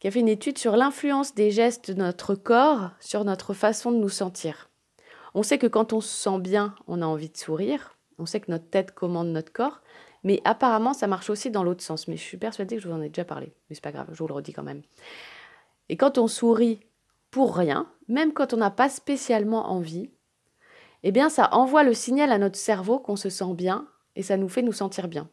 qui 0.00 0.08
a 0.08 0.10
fait 0.10 0.20
une 0.20 0.28
étude 0.28 0.58
sur 0.58 0.76
l'influence 0.76 1.34
des 1.34 1.50
gestes 1.50 1.90
de 1.90 1.98
notre 1.98 2.34
corps 2.34 2.90
sur 3.00 3.24
notre 3.24 3.54
façon 3.54 3.92
de 3.92 3.98
nous 3.98 4.08
sentir. 4.08 4.68
On 5.34 5.42
sait 5.42 5.58
que 5.58 5.66
quand 5.66 5.92
on 5.92 6.00
se 6.00 6.14
sent 6.14 6.38
bien, 6.40 6.74
on 6.86 7.02
a 7.02 7.06
envie 7.06 7.30
de 7.30 7.36
sourire, 7.36 7.96
on 8.18 8.26
sait 8.26 8.40
que 8.40 8.50
notre 8.50 8.68
tête 8.68 8.92
commande 8.92 9.28
notre 9.28 9.52
corps, 9.52 9.80
Mais 10.26 10.40
apparemment, 10.44 10.94
ça 10.94 11.06
marche 11.06 11.28
aussi 11.28 11.50
dans 11.50 11.62
l'autre 11.62 11.82
sens. 11.82 12.08
Mais 12.08 12.16
je 12.16 12.22
suis 12.22 12.38
persuadée 12.38 12.76
que 12.76 12.82
je 12.82 12.88
vous 12.88 12.94
en 12.94 13.02
ai 13.02 13.08
déjà 13.08 13.26
parlé. 13.26 13.52
Mais 13.68 13.74
c'est 13.74 13.84
pas 13.84 13.92
grave, 13.92 14.08
je 14.10 14.18
vous 14.18 14.26
le 14.26 14.32
redis 14.32 14.54
quand 14.54 14.62
même. 14.62 14.80
Et 15.88 15.96
quand 15.96 16.18
on 16.18 16.26
sourit 16.26 16.80
pour 17.30 17.56
rien, 17.56 17.90
même 18.08 18.32
quand 18.32 18.54
on 18.54 18.58
n'a 18.58 18.70
pas 18.70 18.88
spécialement 18.88 19.70
envie, 19.70 20.10
eh 21.02 21.12
bien, 21.12 21.28
ça 21.28 21.50
envoie 21.52 21.84
le 21.84 21.94
signal 21.94 22.32
à 22.32 22.38
notre 22.38 22.58
cerveau 22.58 22.98
qu'on 22.98 23.16
se 23.16 23.28
sent 23.28 23.54
bien 23.54 23.86
et 24.16 24.22
ça 24.22 24.36
nous 24.36 24.48
fait 24.48 24.62
nous 24.62 24.72
sentir 24.72 25.08
bien. 25.08 25.28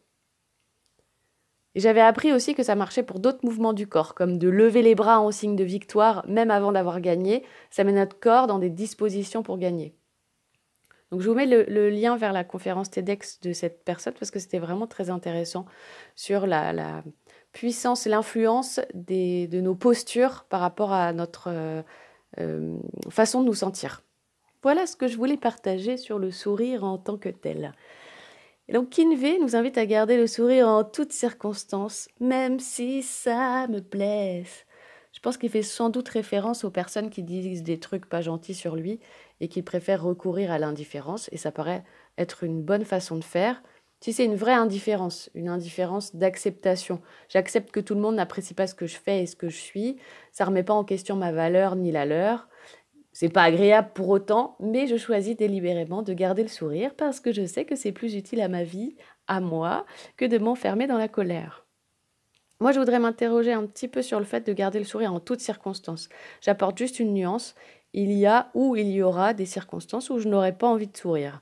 Et 1.74 1.80
j'avais 1.80 2.02
appris 2.02 2.32
aussi 2.32 2.54
que 2.54 2.62
ça 2.62 2.74
marchait 2.74 3.02
pour 3.02 3.18
d'autres 3.18 3.44
mouvements 3.44 3.72
du 3.72 3.86
corps, 3.86 4.14
comme 4.14 4.36
de 4.36 4.48
lever 4.48 4.82
les 4.82 4.94
bras 4.94 5.20
en 5.20 5.30
signe 5.30 5.56
de 5.56 5.64
victoire, 5.64 6.24
même 6.28 6.50
avant 6.50 6.72
d'avoir 6.72 7.00
gagné. 7.00 7.44
Ça 7.70 7.84
met 7.84 7.92
notre 7.92 8.18
corps 8.18 8.46
dans 8.46 8.58
des 8.58 8.68
dispositions 8.68 9.42
pour 9.42 9.56
gagner. 9.56 9.96
Donc 11.10 11.20
je 11.20 11.28
vous 11.28 11.34
mets 11.34 11.46
le, 11.46 11.90
lien 11.90 12.16
vers 12.16 12.32
la 12.32 12.42
conférence 12.42 12.90
TEDx 12.90 13.40
de 13.40 13.52
cette 13.52 13.84
personne 13.84 14.14
parce 14.18 14.30
que 14.30 14.38
c'était 14.38 14.58
vraiment 14.58 14.86
très 14.86 15.10
intéressant 15.10 15.66
sur 16.16 16.46
la, 16.46 17.02
puissance, 17.52 18.06
l'influence 18.06 18.80
de 18.94 19.60
nos 19.60 19.74
postures 19.74 20.44
par 20.48 20.60
rapport 20.60 20.92
à 20.92 21.12
notre 21.12 21.48
euh, 21.48 21.82
euh, 22.40 22.76
façon 23.10 23.40
de 23.40 23.46
nous 23.46 23.54
sentir. 23.54 24.02
Voilà 24.62 24.86
ce 24.86 24.96
que 24.96 25.08
je 25.08 25.16
voulais 25.16 25.36
partager 25.36 25.96
sur 25.96 26.18
le 26.18 26.30
sourire 26.30 26.84
en 26.84 26.98
tant 26.98 27.18
que 27.18 27.28
tel. 27.28 27.72
Et 28.68 28.72
donc 28.72 28.90
Kinvey 28.90 29.38
nous 29.40 29.56
invite 29.56 29.76
à 29.76 29.86
garder 29.86 30.16
le 30.16 30.26
sourire 30.26 30.68
en 30.68 30.84
toutes 30.84 31.12
circonstances, 31.12 32.08
même 32.20 32.60
si 32.60 33.02
ça 33.02 33.66
me 33.68 33.80
blesse. 33.80 34.66
Je 35.12 35.20
pense 35.20 35.36
qu'il 35.36 35.50
fait 35.50 35.62
sans 35.62 35.90
doute 35.90 36.08
référence 36.08 36.64
aux 36.64 36.70
personnes 36.70 37.10
qui 37.10 37.22
disent 37.22 37.62
des 37.62 37.78
trucs 37.78 38.06
pas 38.06 38.22
gentils 38.22 38.54
sur 38.54 38.76
lui 38.76 39.00
et 39.40 39.48
qui 39.48 39.62
préfèrent 39.62 40.02
recourir 40.02 40.50
à 40.50 40.58
l'indifférence, 40.58 41.28
et 41.32 41.36
ça 41.36 41.52
paraît 41.52 41.84
être 42.16 42.44
une 42.44 42.62
bonne 42.62 42.84
façon 42.84 43.16
de 43.16 43.24
faire. 43.24 43.62
Si 44.02 44.12
c'est 44.12 44.24
une 44.24 44.34
vraie 44.34 44.52
indifférence, 44.52 45.30
une 45.32 45.48
indifférence 45.48 46.16
d'acceptation, 46.16 47.00
j'accepte 47.28 47.70
que 47.70 47.78
tout 47.78 47.94
le 47.94 48.00
monde 48.00 48.16
n'apprécie 48.16 48.52
pas 48.52 48.66
ce 48.66 48.74
que 48.74 48.88
je 48.88 48.96
fais 48.96 49.22
et 49.22 49.26
ce 49.26 49.36
que 49.36 49.48
je 49.48 49.56
suis, 49.56 49.96
ça 50.32 50.44
remet 50.44 50.64
pas 50.64 50.74
en 50.74 50.82
question 50.82 51.14
ma 51.14 51.30
valeur 51.30 51.76
ni 51.76 51.92
la 51.92 52.04
leur, 52.04 52.48
c'est 53.12 53.28
pas 53.28 53.44
agréable 53.44 53.90
pour 53.94 54.08
autant, 54.08 54.56
mais 54.58 54.88
je 54.88 54.96
choisis 54.96 55.36
délibérément 55.36 56.02
de 56.02 56.14
garder 56.14 56.42
le 56.42 56.48
sourire 56.48 56.96
parce 56.96 57.20
que 57.20 57.32
je 57.32 57.46
sais 57.46 57.64
que 57.64 57.76
c'est 57.76 57.92
plus 57.92 58.16
utile 58.16 58.40
à 58.40 58.48
ma 58.48 58.64
vie, 58.64 58.96
à 59.28 59.40
moi, 59.40 59.86
que 60.16 60.24
de 60.24 60.38
m'enfermer 60.38 60.88
dans 60.88 60.98
la 60.98 61.06
colère. 61.06 61.64
Moi, 62.58 62.72
je 62.72 62.80
voudrais 62.80 62.98
m'interroger 62.98 63.52
un 63.52 63.66
petit 63.66 63.86
peu 63.86 64.02
sur 64.02 64.18
le 64.18 64.24
fait 64.24 64.44
de 64.44 64.52
garder 64.52 64.80
le 64.80 64.84
sourire 64.84 65.14
en 65.14 65.20
toutes 65.20 65.38
circonstances. 65.38 66.08
J'apporte 66.40 66.76
juste 66.76 66.98
une 66.98 67.14
nuance. 67.14 67.54
Il 67.92 68.10
y 68.10 68.26
a 68.26 68.50
ou 68.54 68.74
il 68.74 68.90
y 68.90 69.00
aura 69.00 69.32
des 69.32 69.46
circonstances 69.46 70.10
où 70.10 70.18
je 70.18 70.28
n'aurais 70.28 70.56
pas 70.58 70.66
envie 70.66 70.88
de 70.88 70.96
sourire. 70.96 71.40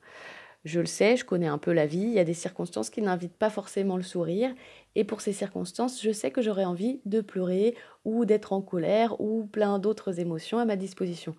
Je 0.64 0.80
le 0.80 0.86
sais, 0.86 1.16
je 1.16 1.24
connais 1.24 1.46
un 1.46 1.56
peu 1.56 1.72
la 1.72 1.86
vie, 1.86 2.00
il 2.00 2.12
y 2.12 2.18
a 2.18 2.24
des 2.24 2.34
circonstances 2.34 2.90
qui 2.90 3.00
n'invitent 3.00 3.36
pas 3.36 3.48
forcément 3.48 3.96
le 3.96 4.02
sourire, 4.02 4.54
et 4.94 5.04
pour 5.04 5.22
ces 5.22 5.32
circonstances, 5.32 6.02
je 6.02 6.10
sais 6.10 6.30
que 6.30 6.42
j'aurais 6.42 6.64
envie 6.64 7.00
de 7.06 7.22
pleurer 7.22 7.74
ou 8.04 8.26
d'être 8.26 8.52
en 8.52 8.60
colère 8.60 9.18
ou 9.20 9.46
plein 9.46 9.78
d'autres 9.78 10.20
émotions 10.20 10.58
à 10.58 10.66
ma 10.66 10.76
disposition. 10.76 11.34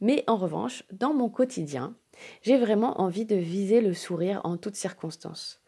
Mais 0.00 0.24
en 0.26 0.36
revanche, 0.36 0.84
dans 0.90 1.12
mon 1.12 1.28
quotidien, 1.28 1.94
j'ai 2.42 2.56
vraiment 2.56 3.00
envie 3.00 3.26
de 3.26 3.36
viser 3.36 3.80
le 3.82 3.92
sourire 3.92 4.40
en 4.44 4.56
toutes 4.56 4.76
circonstances. 4.76 5.60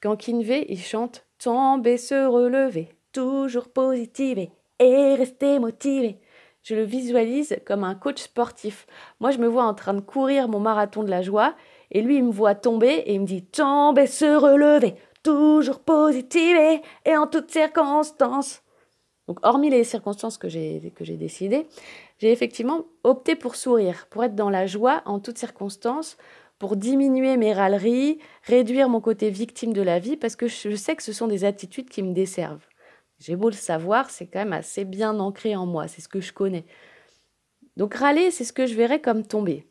Quand 0.00 0.16
Kinvey, 0.16 0.64
il 0.68 0.80
chante 0.80 1.26
Tomber, 1.38 1.98
se 1.98 2.26
relever, 2.26 2.88
toujours 3.12 3.68
positiver 3.68 4.50
et 4.80 5.14
rester 5.14 5.58
motivé. 5.60 6.18
Je 6.64 6.74
le 6.74 6.82
visualise 6.82 7.58
comme 7.64 7.84
un 7.84 7.94
coach 7.94 8.22
sportif. 8.22 8.86
Moi, 9.20 9.30
je 9.30 9.38
me 9.38 9.46
vois 9.46 9.64
en 9.64 9.74
train 9.74 9.94
de 9.94 10.00
courir 10.00 10.48
mon 10.48 10.58
marathon 10.58 11.04
de 11.04 11.10
la 11.10 11.22
joie 11.22 11.54
et 11.90 12.02
lui, 12.02 12.16
il 12.16 12.24
me 12.24 12.32
voit 12.32 12.54
tomber 12.54 13.02
et 13.06 13.14
il 13.14 13.20
me 13.20 13.26
dit 13.26 13.44
tomber, 13.44 14.06
se 14.06 14.36
relever, 14.36 14.94
toujours 15.22 15.80
positiver 15.80 16.82
et 17.04 17.16
en 17.16 17.26
toutes 17.26 17.50
circonstances. 17.50 18.62
Donc, 19.26 19.38
hormis 19.42 19.70
les 19.70 19.84
circonstances 19.84 20.38
que 20.38 20.48
j'ai, 20.48 20.92
que 20.96 21.04
j'ai 21.04 21.16
décidées, 21.16 21.66
j'ai 22.18 22.32
effectivement 22.32 22.86
opté 23.04 23.36
pour 23.36 23.56
sourire, 23.56 24.06
pour 24.10 24.24
être 24.24 24.34
dans 24.34 24.50
la 24.50 24.66
joie 24.66 25.02
en 25.04 25.20
toutes 25.20 25.38
circonstances, 25.38 26.16
pour 26.58 26.76
diminuer 26.76 27.36
mes 27.36 27.52
râleries, 27.52 28.18
réduire 28.42 28.88
mon 28.88 29.00
côté 29.00 29.30
victime 29.30 29.72
de 29.72 29.82
la 29.82 29.98
vie, 29.98 30.16
parce 30.16 30.34
que 30.34 30.48
je 30.48 30.74
sais 30.74 30.96
que 30.96 31.02
ce 31.02 31.12
sont 31.12 31.28
des 31.28 31.44
attitudes 31.44 31.88
qui 31.90 32.02
me 32.02 32.14
desservent. 32.14 32.66
J'ai 33.18 33.36
beau 33.36 33.50
le 33.50 33.54
savoir, 33.54 34.10
c'est 34.10 34.26
quand 34.26 34.38
même 34.38 34.52
assez 34.52 34.84
bien 34.84 35.18
ancré 35.18 35.56
en 35.56 35.66
moi, 35.66 35.88
c'est 35.88 36.00
ce 36.00 36.08
que 36.08 36.20
je 36.20 36.32
connais. 36.32 36.64
Donc 37.76 37.94
râler, 37.94 38.30
c'est 38.30 38.44
ce 38.44 38.52
que 38.52 38.66
je 38.66 38.74
verrais 38.74 39.00
comme 39.00 39.26
tomber. 39.26 39.66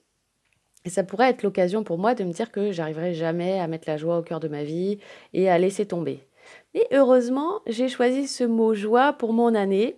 Et 0.87 0.89
ça 0.89 1.03
pourrait 1.03 1.31
être 1.31 1.43
l'occasion 1.43 1.83
pour 1.83 1.97
moi 1.97 2.15
de 2.15 2.23
me 2.23 2.31
dire 2.31 2.49
que 2.49 2.71
j'arriverai 2.71 3.13
jamais 3.13 3.59
à 3.59 3.67
mettre 3.67 3.89
la 3.89 3.97
joie 3.97 4.17
au 4.19 4.21
cœur 4.21 4.39
de 4.39 4.47
ma 4.47 4.63
vie 4.63 4.99
et 5.33 5.49
à 5.49 5.57
laisser 5.57 5.85
tomber. 5.85 6.25
Mais 6.73 6.87
heureusement, 6.93 7.59
j'ai 7.67 7.89
choisi 7.89 8.25
ce 8.25 8.45
mot 8.45 8.73
joie 8.73 9.11
pour 9.11 9.33
mon 9.33 9.53
année. 9.53 9.97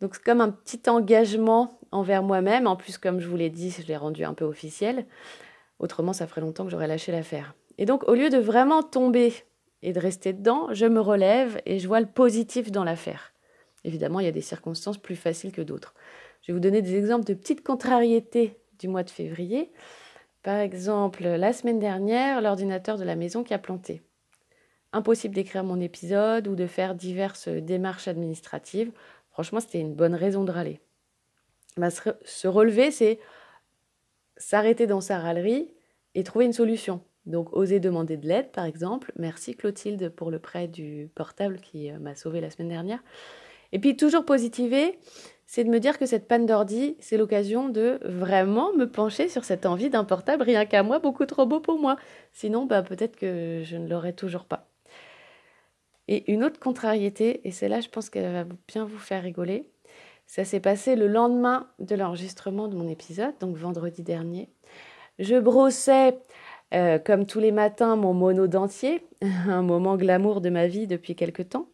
Donc 0.00 0.14
c'est 0.14 0.22
comme 0.22 0.40
un 0.40 0.50
petit 0.50 0.88
engagement 0.88 1.76
envers 1.90 2.22
moi-même. 2.22 2.68
En 2.68 2.76
plus, 2.76 2.98
comme 2.98 3.18
je 3.18 3.26
vous 3.26 3.36
l'ai 3.36 3.50
dit, 3.50 3.72
je 3.76 3.84
l'ai 3.84 3.96
rendu 3.96 4.22
un 4.22 4.32
peu 4.32 4.44
officiel. 4.44 5.06
Autrement, 5.80 6.12
ça 6.12 6.28
ferait 6.28 6.40
longtemps 6.40 6.64
que 6.66 6.70
j'aurais 6.70 6.86
lâché 6.86 7.10
l'affaire. 7.10 7.56
Et 7.76 7.84
donc, 7.84 8.08
au 8.08 8.14
lieu 8.14 8.30
de 8.30 8.38
vraiment 8.38 8.84
tomber 8.84 9.34
et 9.82 9.92
de 9.92 9.98
rester 9.98 10.32
dedans, 10.32 10.68
je 10.70 10.86
me 10.86 11.00
relève 11.00 11.60
et 11.66 11.80
je 11.80 11.88
vois 11.88 11.98
le 11.98 12.06
positif 12.06 12.70
dans 12.70 12.84
l'affaire. 12.84 13.32
Évidemment, 13.82 14.20
il 14.20 14.26
y 14.26 14.28
a 14.28 14.32
des 14.32 14.40
circonstances 14.40 14.98
plus 14.98 15.16
faciles 15.16 15.50
que 15.50 15.62
d'autres. 15.62 15.94
Je 16.42 16.52
vais 16.52 16.52
vous 16.52 16.62
donner 16.62 16.80
des 16.80 16.94
exemples 16.94 17.24
de 17.24 17.34
petites 17.34 17.64
contrariétés 17.64 18.60
du 18.78 18.86
mois 18.86 19.02
de 19.02 19.10
février. 19.10 19.72
Par 20.42 20.58
exemple, 20.58 21.24
la 21.24 21.52
semaine 21.52 21.78
dernière, 21.78 22.40
l'ordinateur 22.40 22.98
de 22.98 23.04
la 23.04 23.16
maison 23.16 23.44
qui 23.44 23.54
a 23.54 23.58
planté. 23.58 24.02
Impossible 24.92 25.34
d'écrire 25.34 25.64
mon 25.64 25.80
épisode 25.80 26.48
ou 26.48 26.54
de 26.54 26.66
faire 26.66 26.94
diverses 26.94 27.48
démarches 27.48 28.08
administratives. 28.08 28.92
Franchement, 29.30 29.60
c'était 29.60 29.80
une 29.80 29.94
bonne 29.94 30.14
raison 30.14 30.44
de 30.44 30.50
râler. 30.50 30.80
Bah, 31.76 31.90
se 31.90 32.48
relever, 32.48 32.90
c'est 32.90 33.18
s'arrêter 34.36 34.86
dans 34.86 35.00
sa 35.00 35.18
râlerie 35.18 35.72
et 36.14 36.24
trouver 36.24 36.44
une 36.44 36.52
solution. 36.52 37.00
Donc, 37.24 37.52
oser 37.52 37.78
demander 37.78 38.16
de 38.16 38.26
l'aide, 38.26 38.50
par 38.50 38.64
exemple. 38.64 39.12
Merci 39.16 39.54
Clotilde 39.54 40.08
pour 40.08 40.30
le 40.30 40.40
prêt 40.40 40.66
du 40.66 41.08
portable 41.14 41.60
qui 41.60 41.90
euh, 41.90 41.98
m'a 41.98 42.16
sauvé 42.16 42.40
la 42.40 42.50
semaine 42.50 42.68
dernière. 42.68 43.02
Et 43.70 43.78
puis, 43.78 43.96
toujours 43.96 44.24
positiver, 44.24 44.98
c'est 45.52 45.64
de 45.64 45.68
me 45.68 45.80
dire 45.80 45.98
que 45.98 46.06
cette 46.06 46.28
panne 46.28 46.46
d'ordi, 46.46 46.96
c'est 46.98 47.18
l'occasion 47.18 47.68
de 47.68 48.00
vraiment 48.06 48.72
me 48.72 48.86
pencher 48.86 49.28
sur 49.28 49.44
cette 49.44 49.66
envie 49.66 49.90
d'un 49.90 50.02
portable 50.02 50.44
rien 50.44 50.64
qu'à 50.64 50.82
moi, 50.82 50.98
beaucoup 50.98 51.26
trop 51.26 51.44
beau 51.44 51.60
pour 51.60 51.78
moi. 51.78 51.98
Sinon, 52.32 52.64
bah, 52.64 52.80
peut-être 52.82 53.16
que 53.16 53.60
je 53.62 53.76
ne 53.76 53.86
l'aurai 53.86 54.14
toujours 54.14 54.46
pas. 54.46 54.70
Et 56.08 56.32
une 56.32 56.42
autre 56.42 56.58
contrariété, 56.58 57.46
et 57.46 57.50
celle-là, 57.50 57.80
je 57.80 57.90
pense 57.90 58.08
qu'elle 58.08 58.32
va 58.32 58.46
bien 58.66 58.86
vous 58.86 58.96
faire 58.96 59.22
rigoler, 59.22 59.68
ça 60.26 60.46
s'est 60.46 60.58
passé 60.58 60.96
le 60.96 61.06
lendemain 61.06 61.68
de 61.80 61.96
l'enregistrement 61.96 62.66
de 62.66 62.74
mon 62.74 62.88
épisode, 62.88 63.34
donc 63.38 63.54
vendredi 63.58 64.02
dernier. 64.02 64.48
Je 65.18 65.38
brossais, 65.38 66.16
euh, 66.72 66.98
comme 66.98 67.26
tous 67.26 67.40
les 67.40 67.52
matins, 67.52 67.94
mon 67.96 68.14
mono 68.14 68.46
dentier, 68.46 69.06
un 69.20 69.60
moment 69.60 69.98
glamour 69.98 70.40
de 70.40 70.48
ma 70.48 70.66
vie 70.66 70.86
depuis 70.86 71.14
quelque 71.14 71.42
temps. 71.42 71.68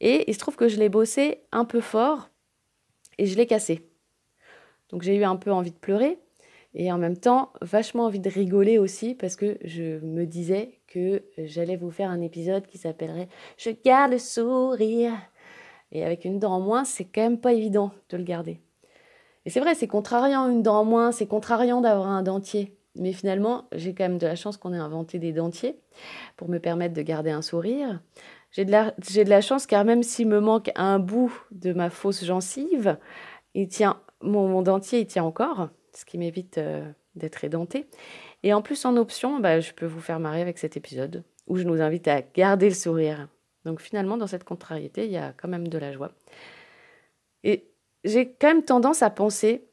Et 0.00 0.30
il 0.30 0.34
se 0.34 0.38
trouve 0.38 0.56
que 0.56 0.68
je 0.68 0.76
l'ai 0.76 0.90
bossé 0.90 1.40
un 1.50 1.64
peu 1.64 1.80
fort 1.80 2.28
et 3.18 3.26
je 3.26 3.36
l'ai 3.36 3.46
cassé. 3.46 3.88
Donc 4.90 5.02
j'ai 5.02 5.16
eu 5.16 5.24
un 5.24 5.36
peu 5.36 5.52
envie 5.52 5.72
de 5.72 5.76
pleurer 5.76 6.18
et 6.74 6.92
en 6.92 6.98
même 6.98 7.16
temps 7.16 7.52
vachement 7.62 8.04
envie 8.04 8.20
de 8.20 8.30
rigoler 8.30 8.78
aussi 8.78 9.14
parce 9.14 9.36
que 9.36 9.58
je 9.64 9.98
me 10.04 10.26
disais 10.26 10.78
que 10.86 11.22
j'allais 11.38 11.76
vous 11.76 11.90
faire 11.90 12.10
un 12.10 12.20
épisode 12.20 12.66
qui 12.66 12.78
s'appellerait 12.78 13.28
Je 13.56 13.70
garde 13.70 14.12
le 14.12 14.18
sourire. 14.18 15.12
Et 15.92 16.04
avec 16.04 16.24
une 16.24 16.38
dent 16.38 16.54
en 16.54 16.60
moins, 16.60 16.84
c'est 16.84 17.04
quand 17.04 17.22
même 17.22 17.40
pas 17.40 17.52
évident 17.52 17.92
de 18.10 18.16
le 18.16 18.24
garder. 18.24 18.60
Et 19.44 19.50
c'est 19.50 19.60
vrai, 19.60 19.74
c'est 19.74 19.86
contrariant 19.86 20.48
une 20.48 20.62
dent 20.62 20.80
en 20.80 20.84
moins, 20.84 21.12
c'est 21.12 21.26
contrariant 21.26 21.80
d'avoir 21.80 22.08
un 22.08 22.22
dentier. 22.22 22.76
Mais 22.96 23.12
finalement, 23.12 23.66
j'ai 23.72 23.94
quand 23.94 24.04
même 24.04 24.18
de 24.18 24.26
la 24.26 24.34
chance 24.34 24.56
qu'on 24.56 24.72
ait 24.72 24.78
inventé 24.78 25.18
des 25.18 25.32
dentiers 25.32 25.78
pour 26.36 26.48
me 26.48 26.58
permettre 26.58 26.94
de 26.94 27.02
garder 27.02 27.30
un 27.30 27.42
sourire. 27.42 28.00
J'ai 28.50 28.64
de, 28.64 28.70
la, 28.70 28.92
de 28.92 29.28
la 29.28 29.40
chance 29.40 29.66
car 29.66 29.84
même 29.84 30.02
s'il 30.02 30.28
me 30.28 30.40
manque 30.40 30.70
un 30.76 30.98
bout 30.98 31.32
de 31.50 31.72
ma 31.72 31.90
fausse 31.90 32.24
gencive, 32.24 32.96
il 33.54 33.68
tient, 33.68 34.00
mon, 34.22 34.62
dentier 34.62 35.00
il 35.00 35.06
tient 35.06 35.24
encore, 35.24 35.68
ce 35.92 36.04
qui 36.04 36.18
m'évite 36.18 36.58
euh, 36.58 36.90
d'être 37.14 37.44
édenté. 37.44 37.86
Et 38.42 38.52
en 38.52 38.62
plus, 38.62 38.84
en 38.84 38.96
option, 38.96 39.40
bah, 39.40 39.60
je 39.60 39.72
peux 39.72 39.86
vous 39.86 40.00
faire 40.00 40.20
marrer 40.20 40.40
avec 40.40 40.58
cet 40.58 40.76
épisode 40.76 41.24
où 41.46 41.56
je 41.56 41.64
nous 41.64 41.80
invite 41.80 42.08
à 42.08 42.22
garder 42.22 42.68
le 42.68 42.74
sourire. 42.74 43.28
Donc 43.64 43.80
finalement, 43.80 44.16
dans 44.16 44.26
cette 44.26 44.44
contrariété, 44.44 45.06
il 45.06 45.12
y 45.12 45.16
a 45.16 45.32
quand 45.32 45.48
même 45.48 45.68
de 45.68 45.78
la 45.78 45.92
joie. 45.92 46.12
Et 47.44 47.68
j'ai 48.04 48.30
quand 48.30 48.48
même 48.48 48.64
tendance 48.64 49.02
à 49.02 49.10
penser 49.10 49.64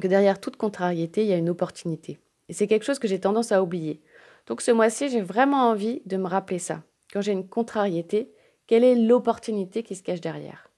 que 0.00 0.08
derrière 0.08 0.40
toute 0.40 0.56
contrariété, 0.56 1.22
il 1.22 1.28
y 1.28 1.32
a 1.32 1.36
une 1.36 1.48
opportunité. 1.48 2.18
Et 2.48 2.52
c'est 2.52 2.66
quelque 2.66 2.84
chose 2.84 2.98
que 2.98 3.08
j'ai 3.08 3.20
tendance 3.20 3.52
à 3.52 3.62
oublier. 3.62 4.02
Donc 4.46 4.60
ce 4.60 4.70
mois-ci, 4.70 5.08
j'ai 5.08 5.22
vraiment 5.22 5.70
envie 5.70 6.02
de 6.04 6.16
me 6.16 6.26
rappeler 6.26 6.58
ça 6.58 6.82
quand 7.14 7.20
j'ai 7.20 7.32
une 7.32 7.48
contrariété, 7.48 8.32
quelle 8.66 8.82
est 8.82 8.96
l'opportunité 8.96 9.84
qui 9.84 9.94
se 9.94 10.02
cache 10.02 10.20
derrière? 10.20 10.68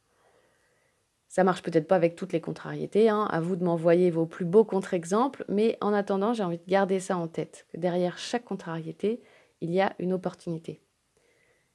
Ça 1.28 1.44
marche 1.44 1.62
peut-être 1.62 1.88
pas 1.88 1.96
avec 1.96 2.14
toutes 2.14 2.34
les 2.34 2.42
contrariétés, 2.42 3.08
hein. 3.08 3.26
à 3.30 3.40
vous 3.40 3.56
de 3.56 3.64
m'envoyer 3.64 4.10
vos 4.10 4.26
plus 4.26 4.44
beaux 4.44 4.64
contre-exemples, 4.64 5.46
mais 5.48 5.78
en 5.80 5.94
attendant, 5.94 6.34
j'ai 6.34 6.44
envie 6.44 6.58
de 6.58 6.68
garder 6.68 7.00
ça 7.00 7.16
en 7.16 7.26
tête, 7.26 7.66
que 7.72 7.78
derrière 7.78 8.18
chaque 8.18 8.44
contrariété, 8.44 9.22
il 9.62 9.72
y 9.72 9.80
a 9.80 9.94
une 9.98 10.12
opportunité. 10.12 10.82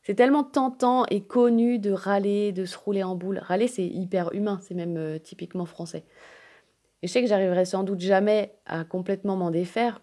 C'est 0.04 0.14
tellement 0.16 0.44
tentant 0.44 1.06
et 1.08 1.22
connu 1.22 1.80
de 1.80 1.92
râler, 1.92 2.52
de 2.52 2.66
se 2.66 2.78
rouler 2.78 3.04
en 3.04 3.16
boule. 3.16 3.40
Râler, 3.40 3.68
c'est 3.68 3.86
hyper 3.86 4.32
humain, 4.34 4.60
c'est 4.62 4.74
même 4.76 4.98
euh, 4.98 5.18
typiquement 5.18 5.66
français. 5.66 6.06
Et 7.02 7.08
je 7.08 7.12
sais 7.12 7.22
que 7.22 7.28
j'arriverai 7.28 7.66
sans 7.66 7.84
doute 7.84 8.00
jamais 8.00 8.54
à 8.68 8.84
complètement 8.84 9.36
m'en 9.36 9.50
défaire. 9.50 10.02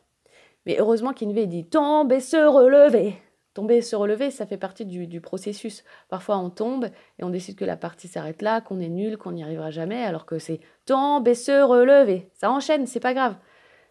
Mais 0.67 0.81
heureusement 0.81 1.13
qu'Invé 1.13 1.47
dit 1.47 1.65
tomber, 1.65 2.21
se 2.21 2.37
relever. 2.37 3.15
Tomber, 3.59 3.83
se 3.83 3.97
relever, 3.97 4.31
ça 4.31 4.47
fait 4.47 4.57
partie 4.57 4.87
du, 4.87 5.21
processus. 5.21 5.83
Parfois, 6.09 6.39
on 6.39 6.49
tombe 6.49 6.91
et 7.19 7.25
on 7.25 7.29
décide 7.29 7.57
que 7.57 7.65
la 7.65 7.77
partie 7.77 8.07
s'arrête 8.07 8.41
là, 8.41 8.61
qu'on 8.61 8.79
est 8.79 8.89
nul, 8.89 9.19
qu'on 9.19 9.33
n'y 9.33 9.43
arrivera 9.43 9.73
jamais, 9.73 10.05
alors 10.05 10.27
que 10.27 10.39
c'est 10.39 10.61
tomber, 10.87 11.35
se 11.35 11.61
relever. 11.65 12.31
Ça 12.35 12.53
enchaîne, 12.53 12.87
c'est 12.87 13.01
pas 13.01 13.15
grave. 13.15 13.35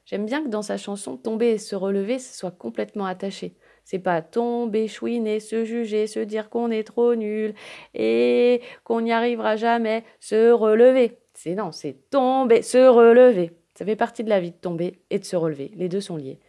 J'aime 0.06 0.26
bien 0.26 0.42
que 0.42 0.48
dans 0.48 0.62
sa 0.62 0.78
chanson, 0.78 1.18
tomber 1.18 1.48
et 1.48 1.58
se 1.58 1.76
relever, 1.76 2.18
ce 2.18 2.34
soit 2.34 2.52
complètement 2.52 3.06
attaché. 3.06 3.58
C'est 3.84 4.00
pas 4.00 4.22
tomber, 4.22 4.88
chouiner, 4.88 5.42
se 5.42 5.66
juger, 5.66 6.08
se 6.08 6.22
dire 6.22 6.50
qu'on 6.50 6.72
est 6.72 6.86
trop 6.86 7.16
nul 7.16 7.54
et 7.94 8.62
qu'on 8.86 9.02
n'y 9.02 9.12
arrivera 9.12 9.58
jamais, 9.58 10.06
se 10.22 10.50
relever. 10.50 11.18
C'est 11.34 11.56
non, 11.56 11.74
c'est 11.74 12.10
tomber, 12.10 12.62
se 12.62 12.88
relever. 12.88 13.52
Ça 13.74 13.84
fait 13.84 13.98
partie 13.98 14.24
de 14.24 14.30
la 14.30 14.40
vie 14.40 14.52
de 14.52 14.56
tomber 14.56 15.02
et 15.10 15.20
de 15.20 15.26
se 15.26 15.36
relever. 15.36 15.74
Les 15.76 15.90
deux 15.90 16.00
sont 16.00 16.16
liés. 16.16 16.40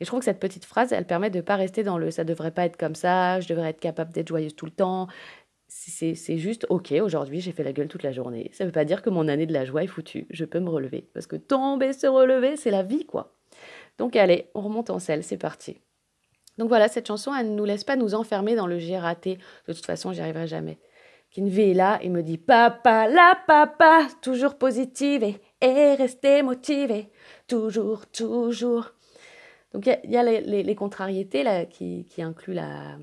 Et 0.00 0.04
je 0.04 0.06
trouve 0.06 0.20
que 0.20 0.24
cette 0.24 0.40
petite 0.40 0.64
phrase, 0.64 0.92
elle 0.92 1.06
permet 1.06 1.30
de 1.30 1.36
ne 1.36 1.42
pas 1.42 1.56
rester 1.56 1.82
dans 1.82 1.98
le 1.98 2.10
ça 2.10 2.24
devrait 2.24 2.50
pas 2.50 2.64
être 2.64 2.78
comme 2.78 2.94
ça, 2.94 3.40
je 3.40 3.48
devrais 3.48 3.70
être 3.70 3.80
capable 3.80 4.12
d'être 4.12 4.28
joyeuse 4.28 4.56
tout 4.56 4.64
le 4.64 4.72
temps. 4.72 5.08
C'est 5.68 6.38
juste, 6.38 6.66
ok, 6.68 6.92
aujourd'hui 7.00 7.40
j'ai 7.40 7.52
fait 7.52 7.62
la 7.62 7.72
gueule 7.72 7.86
toute 7.86 8.02
la 8.02 8.10
journée. 8.10 8.50
Ça 8.52 8.64
ne 8.64 8.68
veut 8.68 8.72
pas 8.72 8.84
dire 8.84 9.02
que 9.02 9.10
mon 9.10 9.28
année 9.28 9.46
de 9.46 9.52
la 9.52 9.64
joie 9.64 9.84
est 9.84 9.88
foutue. 9.88 10.26
Je 10.30 10.44
peux 10.44 10.58
me 10.58 10.70
relever. 10.70 11.08
Parce 11.14 11.26
que 11.28 11.36
tomber, 11.36 11.92
se 11.92 12.08
relever, 12.08 12.56
c'est 12.56 12.72
la 12.72 12.82
vie, 12.82 13.06
quoi. 13.06 13.34
Donc 13.98 14.16
allez, 14.16 14.48
on 14.54 14.62
remonte 14.62 14.90
en 14.90 14.98
selle, 14.98 15.22
c'est 15.22 15.36
parti. 15.36 15.78
Donc 16.58 16.68
voilà, 16.68 16.88
cette 16.88 17.06
chanson, 17.06 17.32
elle 17.34 17.50
ne 17.50 17.54
nous 17.54 17.64
laisse 17.64 17.84
pas 17.84 17.96
nous 17.96 18.14
enfermer 18.14 18.56
dans 18.56 18.66
le 18.66 18.78
j'ai 18.78 18.98
raté. 18.98 19.38
De 19.68 19.72
toute 19.72 19.86
façon, 19.86 20.12
j'y 20.12 20.20
arriverai 20.20 20.46
jamais. 20.46 20.78
Kinvey 21.30 21.70
est 21.70 21.74
là 21.74 21.98
et 22.02 22.08
me 22.08 22.22
dit 22.22 22.38
Papa, 22.38 23.06
la 23.06 23.38
papa, 23.46 24.08
toujours 24.20 24.56
positive 24.56 25.22
et, 25.22 25.40
et 25.60 25.94
rester 25.94 26.42
motivé. 26.42 27.10
Toujours, 27.46 28.06
toujours. 28.08 28.90
Donc 29.72 29.86
il 29.86 30.10
y 30.10 30.16
a, 30.16 30.22
les, 30.22 30.74
contrariétés 30.74 31.44
qui, 31.70 32.04
qui 32.08 32.22
incluent 32.22 32.54
la, 32.54 32.98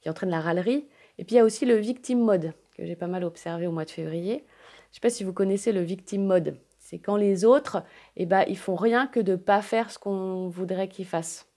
qui 0.00 0.08
entraînent 0.08 0.30
la 0.30 0.40
râlerie. 0.40 0.86
Et 1.18 1.24
puis 1.24 1.34
il 1.34 1.38
y 1.38 1.40
a 1.40 1.44
aussi 1.44 1.64
le 1.66 1.76
victim 1.76 2.20
mode 2.20 2.52
que 2.76 2.84
j'ai 2.84 2.96
pas 2.96 3.06
mal 3.06 3.24
observé 3.24 3.66
au 3.66 3.72
mois 3.72 3.84
de 3.84 3.90
février. 3.90 4.32
Je 4.34 4.38
ne 4.38 4.94
sais 4.94 5.00
pas 5.00 5.10
si 5.10 5.24
vous 5.24 5.32
connaissez 5.32 5.72
le 5.72 5.80
victim 5.80 6.24
mode. 6.24 6.56
C'est 6.78 6.98
quand 6.98 7.16
les 7.16 7.44
autres, 7.44 7.82
eh 8.16 8.26
ben, 8.26 8.44
ils 8.46 8.58
font 8.58 8.76
rien 8.76 9.06
que 9.06 9.18
de 9.18 9.36
pas 9.36 9.62
faire 9.62 9.90
ce 9.90 9.98
qu'on 9.98 10.48
voudrait 10.48 10.88
qu'ils 10.88 11.06
fassent. 11.06 11.48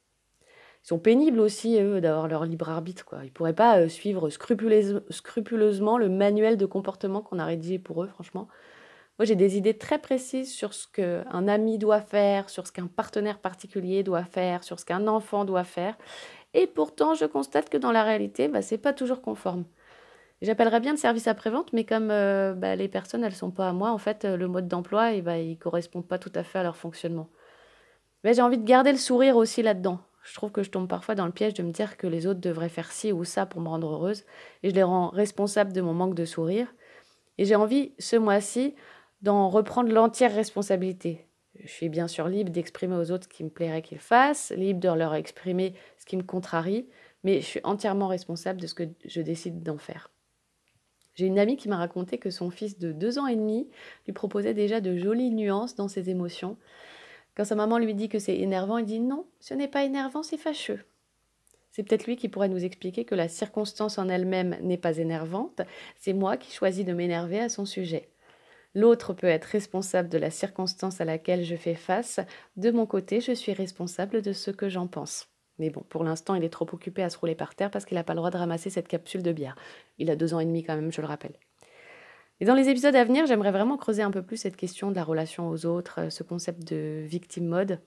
Ils 0.84 0.88
sont 0.88 1.00
pénibles 1.00 1.42
aussi, 1.42 1.80
eux, 1.82 2.00
d'avoir 2.00 2.30
leur 2.30 2.46
libre 2.46 2.70
arbitre. 2.70 3.04
Quoi. 3.04 3.20
Ils 3.24 3.26
ne 3.26 3.32
pourraient 3.32 3.54
pas 3.54 3.80
euh, 3.80 3.90
suivre 3.90 4.30
scrupuleusement 4.30 5.98
le 5.98 6.08
manuel 6.08 6.56
de 6.56 6.66
comportement 6.66 7.22
qu'on 7.22 7.40
a 7.40 7.46
rédigé 7.46 7.78
pour 7.78 8.04
eux, 8.04 8.08
franchement. 8.08 8.48
Moi, 9.20 9.26
j'ai 9.26 9.36
des 9.36 9.58
idées 9.58 9.78
très 9.78 9.98
précises 9.98 10.54
sur 10.54 10.74
ce 10.74 10.88
qu'un 10.88 11.48
ami 11.48 11.80
doit 11.80 12.02
faire, 12.02 12.50
sur 12.50 12.68
ce 12.68 12.72
qu'un 12.72 12.86
partenaire 12.86 13.40
particulier 13.40 14.04
doit 14.04 14.24
faire, 14.24 14.64
sur 14.64 14.80
ce 14.80 14.86
qu'un 14.86 15.08
enfant 15.08 15.44
doit 15.44 15.64
faire. 15.64 15.98
Et 16.54 16.68
pourtant, 16.68 17.16
je 17.16 17.26
constate 17.26 17.70
que 17.70 17.78
dans 17.78 17.92
la 17.92 18.04
réalité, 18.04 18.48
bah, 18.48 18.62
ce 18.62 18.76
n'est 18.76 18.82
pas 18.82 18.94
toujours 18.94 19.22
conforme. 19.22 19.66
J'appellerais 20.44 20.80
bien 20.80 20.92
le 20.92 20.98
service 20.98 21.28
après-vente, 21.28 21.74
mais 21.74 21.84
comme 21.84 22.12
euh, 22.12 22.54
bah, 22.54 22.76
les 22.76 22.88
personnes, 22.88 23.24
elles 23.24 23.32
ne 23.32 23.36
sont 23.36 23.50
pas 23.50 23.70
à 23.70 23.74
moi, 23.74 23.92
en 23.92 23.98
fait, 23.98 24.24
euh, 24.24 24.38
le 24.38 24.48
mode 24.48 24.68
d'emploi, 24.68 25.14
eh 25.14 25.24
bah, 25.24 25.40
il 25.40 25.52
ne 25.52 25.56
correspond 25.56 26.04
pas 26.04 26.20
tout 26.20 26.32
à 26.36 26.44
fait 26.44 26.60
à 26.60 26.64
leur 26.64 26.78
fonctionnement. 26.78 27.30
Mais 28.24 28.36
j'ai 28.36 28.44
envie 28.44 28.60
de 28.60 28.64
garder 28.64 28.92
le 28.92 29.00
sourire 29.00 29.36
aussi 29.36 29.64
là-dedans. 29.64 30.00
Je 30.22 30.36
trouve 30.36 30.52
que 30.52 30.62
je 30.62 30.70
tombe 30.70 30.88
parfois 30.88 31.16
dans 31.16 31.26
le 31.26 31.32
piège 31.32 31.56
de 31.56 31.64
me 31.64 31.72
dire 31.72 31.98
que 31.98 32.06
les 32.06 32.28
autres 32.28 32.42
devraient 32.42 32.70
faire 32.70 32.92
ci 32.92 33.12
ou 33.12 33.24
ça 33.24 33.48
pour 33.48 33.62
me 33.62 33.70
rendre 33.70 33.92
heureuse, 33.92 34.26
et 34.62 34.70
je 34.70 34.76
les 34.76 34.84
rends 34.84 35.10
responsables 35.10 35.74
de 35.74 35.82
mon 35.82 35.94
manque 35.94 36.14
de 36.14 36.26
sourire. 36.26 36.68
Et 37.40 37.46
j'ai 37.46 37.56
envie, 37.56 37.94
ce 37.98 38.16
mois-ci, 38.16 38.76
d'en 39.22 39.50
reprendre 39.50 39.92
l'entière 39.92 40.34
responsabilité. 40.34 41.26
Je 41.64 41.68
suis 41.70 41.90
bien 41.90 42.08
sûr 42.08 42.28
libre 42.28 42.52
d'exprimer 42.52 42.96
aux 42.96 43.12
autres 43.12 43.24
ce 43.24 43.36
qui 43.36 43.44
me 43.44 43.50
plairait 43.50 43.82
qu'ils 43.82 44.00
fassent, 44.00 44.52
libre 44.56 44.80
de 44.80 44.90
leur 44.90 45.16
exprimer 45.16 45.74
ce 45.98 46.06
qui 46.06 46.18
me 46.18 46.24
contrarie, 46.24 46.88
mais 47.24 47.42
je 47.42 47.46
suis 47.46 47.62
entièrement 47.64 48.08
responsable 48.08 48.62
de 48.62 48.68
ce 48.68 48.76
que 48.76 48.84
je 49.06 49.22
décide 49.22 49.64
d'en 49.64 49.78
faire. 49.78 50.12
J'ai 51.16 51.26
une 51.26 51.40
amie 51.40 51.58
qui 51.58 51.68
m'a 51.68 51.78
raconté 51.78 52.20
que 52.20 52.30
son 52.30 52.52
fils 52.52 52.78
de 52.78 52.92
deux 52.92 53.18
ans 53.18 53.26
et 53.26 53.36
demi 53.36 53.68
lui 54.06 54.14
proposait 54.14 54.54
déjà 54.54 54.82
de 54.82 54.96
jolies 54.96 55.32
nuances 55.32 55.76
dans 55.76 55.88
ses 55.88 56.12
émotions, 56.12 56.58
quand 57.38 57.46
sa 57.46 57.56
maman 57.56 57.78
lui 57.78 57.94
dit 57.94 58.10
que 58.10 58.18
c'est 58.18 58.38
énervant, 58.38 58.80
il 58.80 58.86
dit 58.86 59.00
non, 59.00 59.28
ce 59.40 59.54
n'est 59.54 59.68
pas 59.68 59.84
énervant, 59.84 60.24
c'est 60.24 60.38
fâcheux. 60.38 60.84
C'est 61.72 61.84
peut-être 61.84 62.08
lui 62.08 62.16
qui 62.16 62.30
pourrait 62.30 62.50
nous 62.50 62.66
expliquer 62.66 63.06
que 63.06 63.14
la 63.14 63.28
circonstance 63.28 64.00
en 64.00 64.10
elle-même 64.10 64.58
n'est 64.64 64.78
pas 64.78 64.98
énervante, 64.98 65.62
c'est 66.00 66.14
moi 66.14 66.38
qui 66.38 66.52
choisis 66.52 66.84
de 66.84 66.94
m'énerver 66.94 67.40
à 67.40 67.50
son 67.50 67.66
sujet. 67.66 68.10
L'autre 68.76 69.14
peut 69.14 69.28
être 69.28 69.46
responsable 69.46 70.10
de 70.10 70.18
la 70.18 70.30
circonstance 70.30 71.02
à 71.02 71.06
laquelle 71.06 71.44
je 71.44 71.56
fais 71.56 71.76
face. 71.76 72.20
De 72.56 72.72
mon 72.72 72.86
côté, 72.86 73.22
je 73.22 73.32
suis 73.32 73.54
responsable 73.54 74.22
de 74.22 74.34
ce 74.34 74.52
que 74.52 74.70
j'en 74.70 74.88
pense. 74.88 75.28
Mais 75.60 75.70
bon, 75.70 75.84
pour 75.90 76.04
l'instant, 76.04 76.36
il 76.36 76.44
est 76.44 76.50
trop 76.50 76.68
occupé 76.72 77.02
à 77.02 77.10
se 77.10 77.18
rouler 77.18 77.36
par 77.36 77.56
terre 77.56 77.72
parce 77.72 77.86
qu'il 77.86 77.96
n'a 77.96 78.04
pas 78.04 78.14
le 78.14 78.18
droit 78.18 78.30
de 78.30 78.38
ramasser 78.38 78.70
cette 78.70 78.88
capsule 78.88 79.24
de 79.24 79.32
bière. 79.32 79.56
Il 79.98 80.12
a 80.12 80.16
deux 80.16 80.34
ans 80.34 80.40
et 80.40 80.46
demi 80.46 80.64
quand 80.64 80.76
même, 80.76 80.92
je 80.92 81.02
le 81.02 81.08
rappelle. 81.08 81.34
Et 82.40 82.46
dans 82.46 82.54
les 82.54 82.70
épisodes 82.70 82.96
à 82.96 83.04
venir, 83.04 83.26
j'aimerais 83.26 83.52
vraiment 83.52 83.78
creuser 83.78 84.04
un 84.04 84.12
peu 84.12 84.22
plus 84.22 84.38
cette 84.38 84.56
question 84.56 84.92
de 84.92 84.96
la 84.96 85.04
relation 85.04 85.50
aux 85.50 85.66
autres, 85.66 86.12
ce 86.12 86.22
concept 86.22 86.72
de 86.72 87.04
victime 87.04 87.48
mode. 87.48 87.80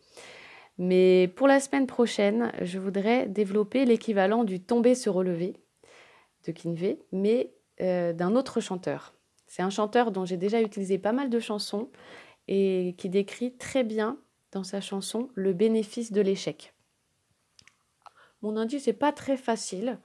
Mais 0.79 1.29
pour 1.37 1.47
la 1.47 1.61
semaine 1.61 1.87
prochaine, 1.87 2.51
je 2.63 2.79
voudrais 2.79 3.29
développer 3.29 3.85
l'équivalent 3.85 4.43
du 4.43 4.61
tomber 4.61 4.95
se 4.95 5.09
relever 5.09 5.55
de 6.47 6.53
Kinvey, 6.53 6.99
mais 7.13 7.53
euh, 7.81 8.13
d'un 8.13 8.35
autre 8.35 8.61
chanteur. 8.61 9.15
C'est 9.51 9.63
un 9.63 9.71
chanteur 9.71 10.13
dont 10.13 10.25
j'ai 10.25 10.37
déjà 10.37 10.63
utilisé 10.63 10.97
pas 10.97 11.11
mal 11.11 11.29
de 11.29 11.41
chansons 11.41 11.91
et 12.47 12.95
qui 12.97 13.09
décrit 13.09 13.57
très 13.57 13.83
bien 13.83 14.17
dans 14.53 14.63
sa 14.63 14.81
chanson 14.81 15.29
le 15.35 15.53
bénéfice 15.53 16.13
de 16.13 16.21
l'échec. 16.21 16.73
Mon 18.43 18.57
indice 18.57 18.87
n'est 18.87 18.93
pas 18.93 19.11
très 19.11 19.37
facile, 19.37 19.99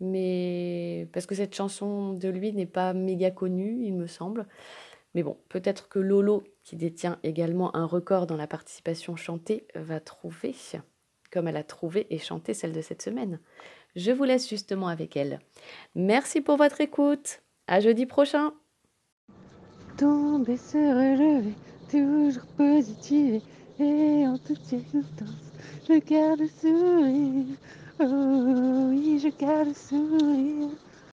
mais 0.00 1.08
parce 1.14 1.24
que 1.24 1.34
cette 1.34 1.54
chanson 1.54 2.12
de 2.12 2.28
lui 2.28 2.52
n'est 2.52 2.66
pas 2.66 2.92
méga 2.92 3.30
connue, 3.30 3.86
il 3.86 3.94
me 3.94 4.06
semble. 4.06 4.46
Mais 5.14 5.22
bon, 5.22 5.38
peut-être 5.48 5.88
que 5.88 5.98
Lolo, 5.98 6.44
qui 6.62 6.76
détient 6.76 7.18
également 7.22 7.74
un 7.74 7.86
record 7.86 8.26
dans 8.26 8.36
la 8.36 8.46
participation 8.46 9.16
chantée, 9.16 9.66
va 9.74 9.98
trouver, 9.98 10.54
comme 11.32 11.48
elle 11.48 11.56
a 11.56 11.64
trouvé 11.64 12.06
et 12.10 12.18
chanté 12.18 12.52
celle 12.52 12.72
de 12.72 12.82
cette 12.82 13.00
semaine. 13.00 13.40
Je 13.96 14.10
vous 14.10 14.24
laisse 14.24 14.46
justement 14.46 14.88
avec 14.88 15.16
elle. 15.16 15.40
Merci 15.94 16.42
pour 16.42 16.58
votre 16.58 16.82
écoute. 16.82 17.40
À 17.66 17.80
jeudi 17.80 18.04
prochain. 18.04 18.52
Tomber, 20.04 20.58
se 20.58 20.76
relever, 20.76 21.54
toujours 21.90 22.44
positive 22.58 23.40
et 23.80 24.26
en 24.26 24.36
toute 24.36 24.62
circonstance, 24.62 25.46
je 25.88 25.94
garde 25.94 26.40
le 26.40 26.48
sourire. 26.60 27.56
Oh 27.98 28.88
oui, 28.90 29.18
je 29.18 29.30
garde 29.30 29.68
le 29.68 29.72
sourire. 29.72 30.68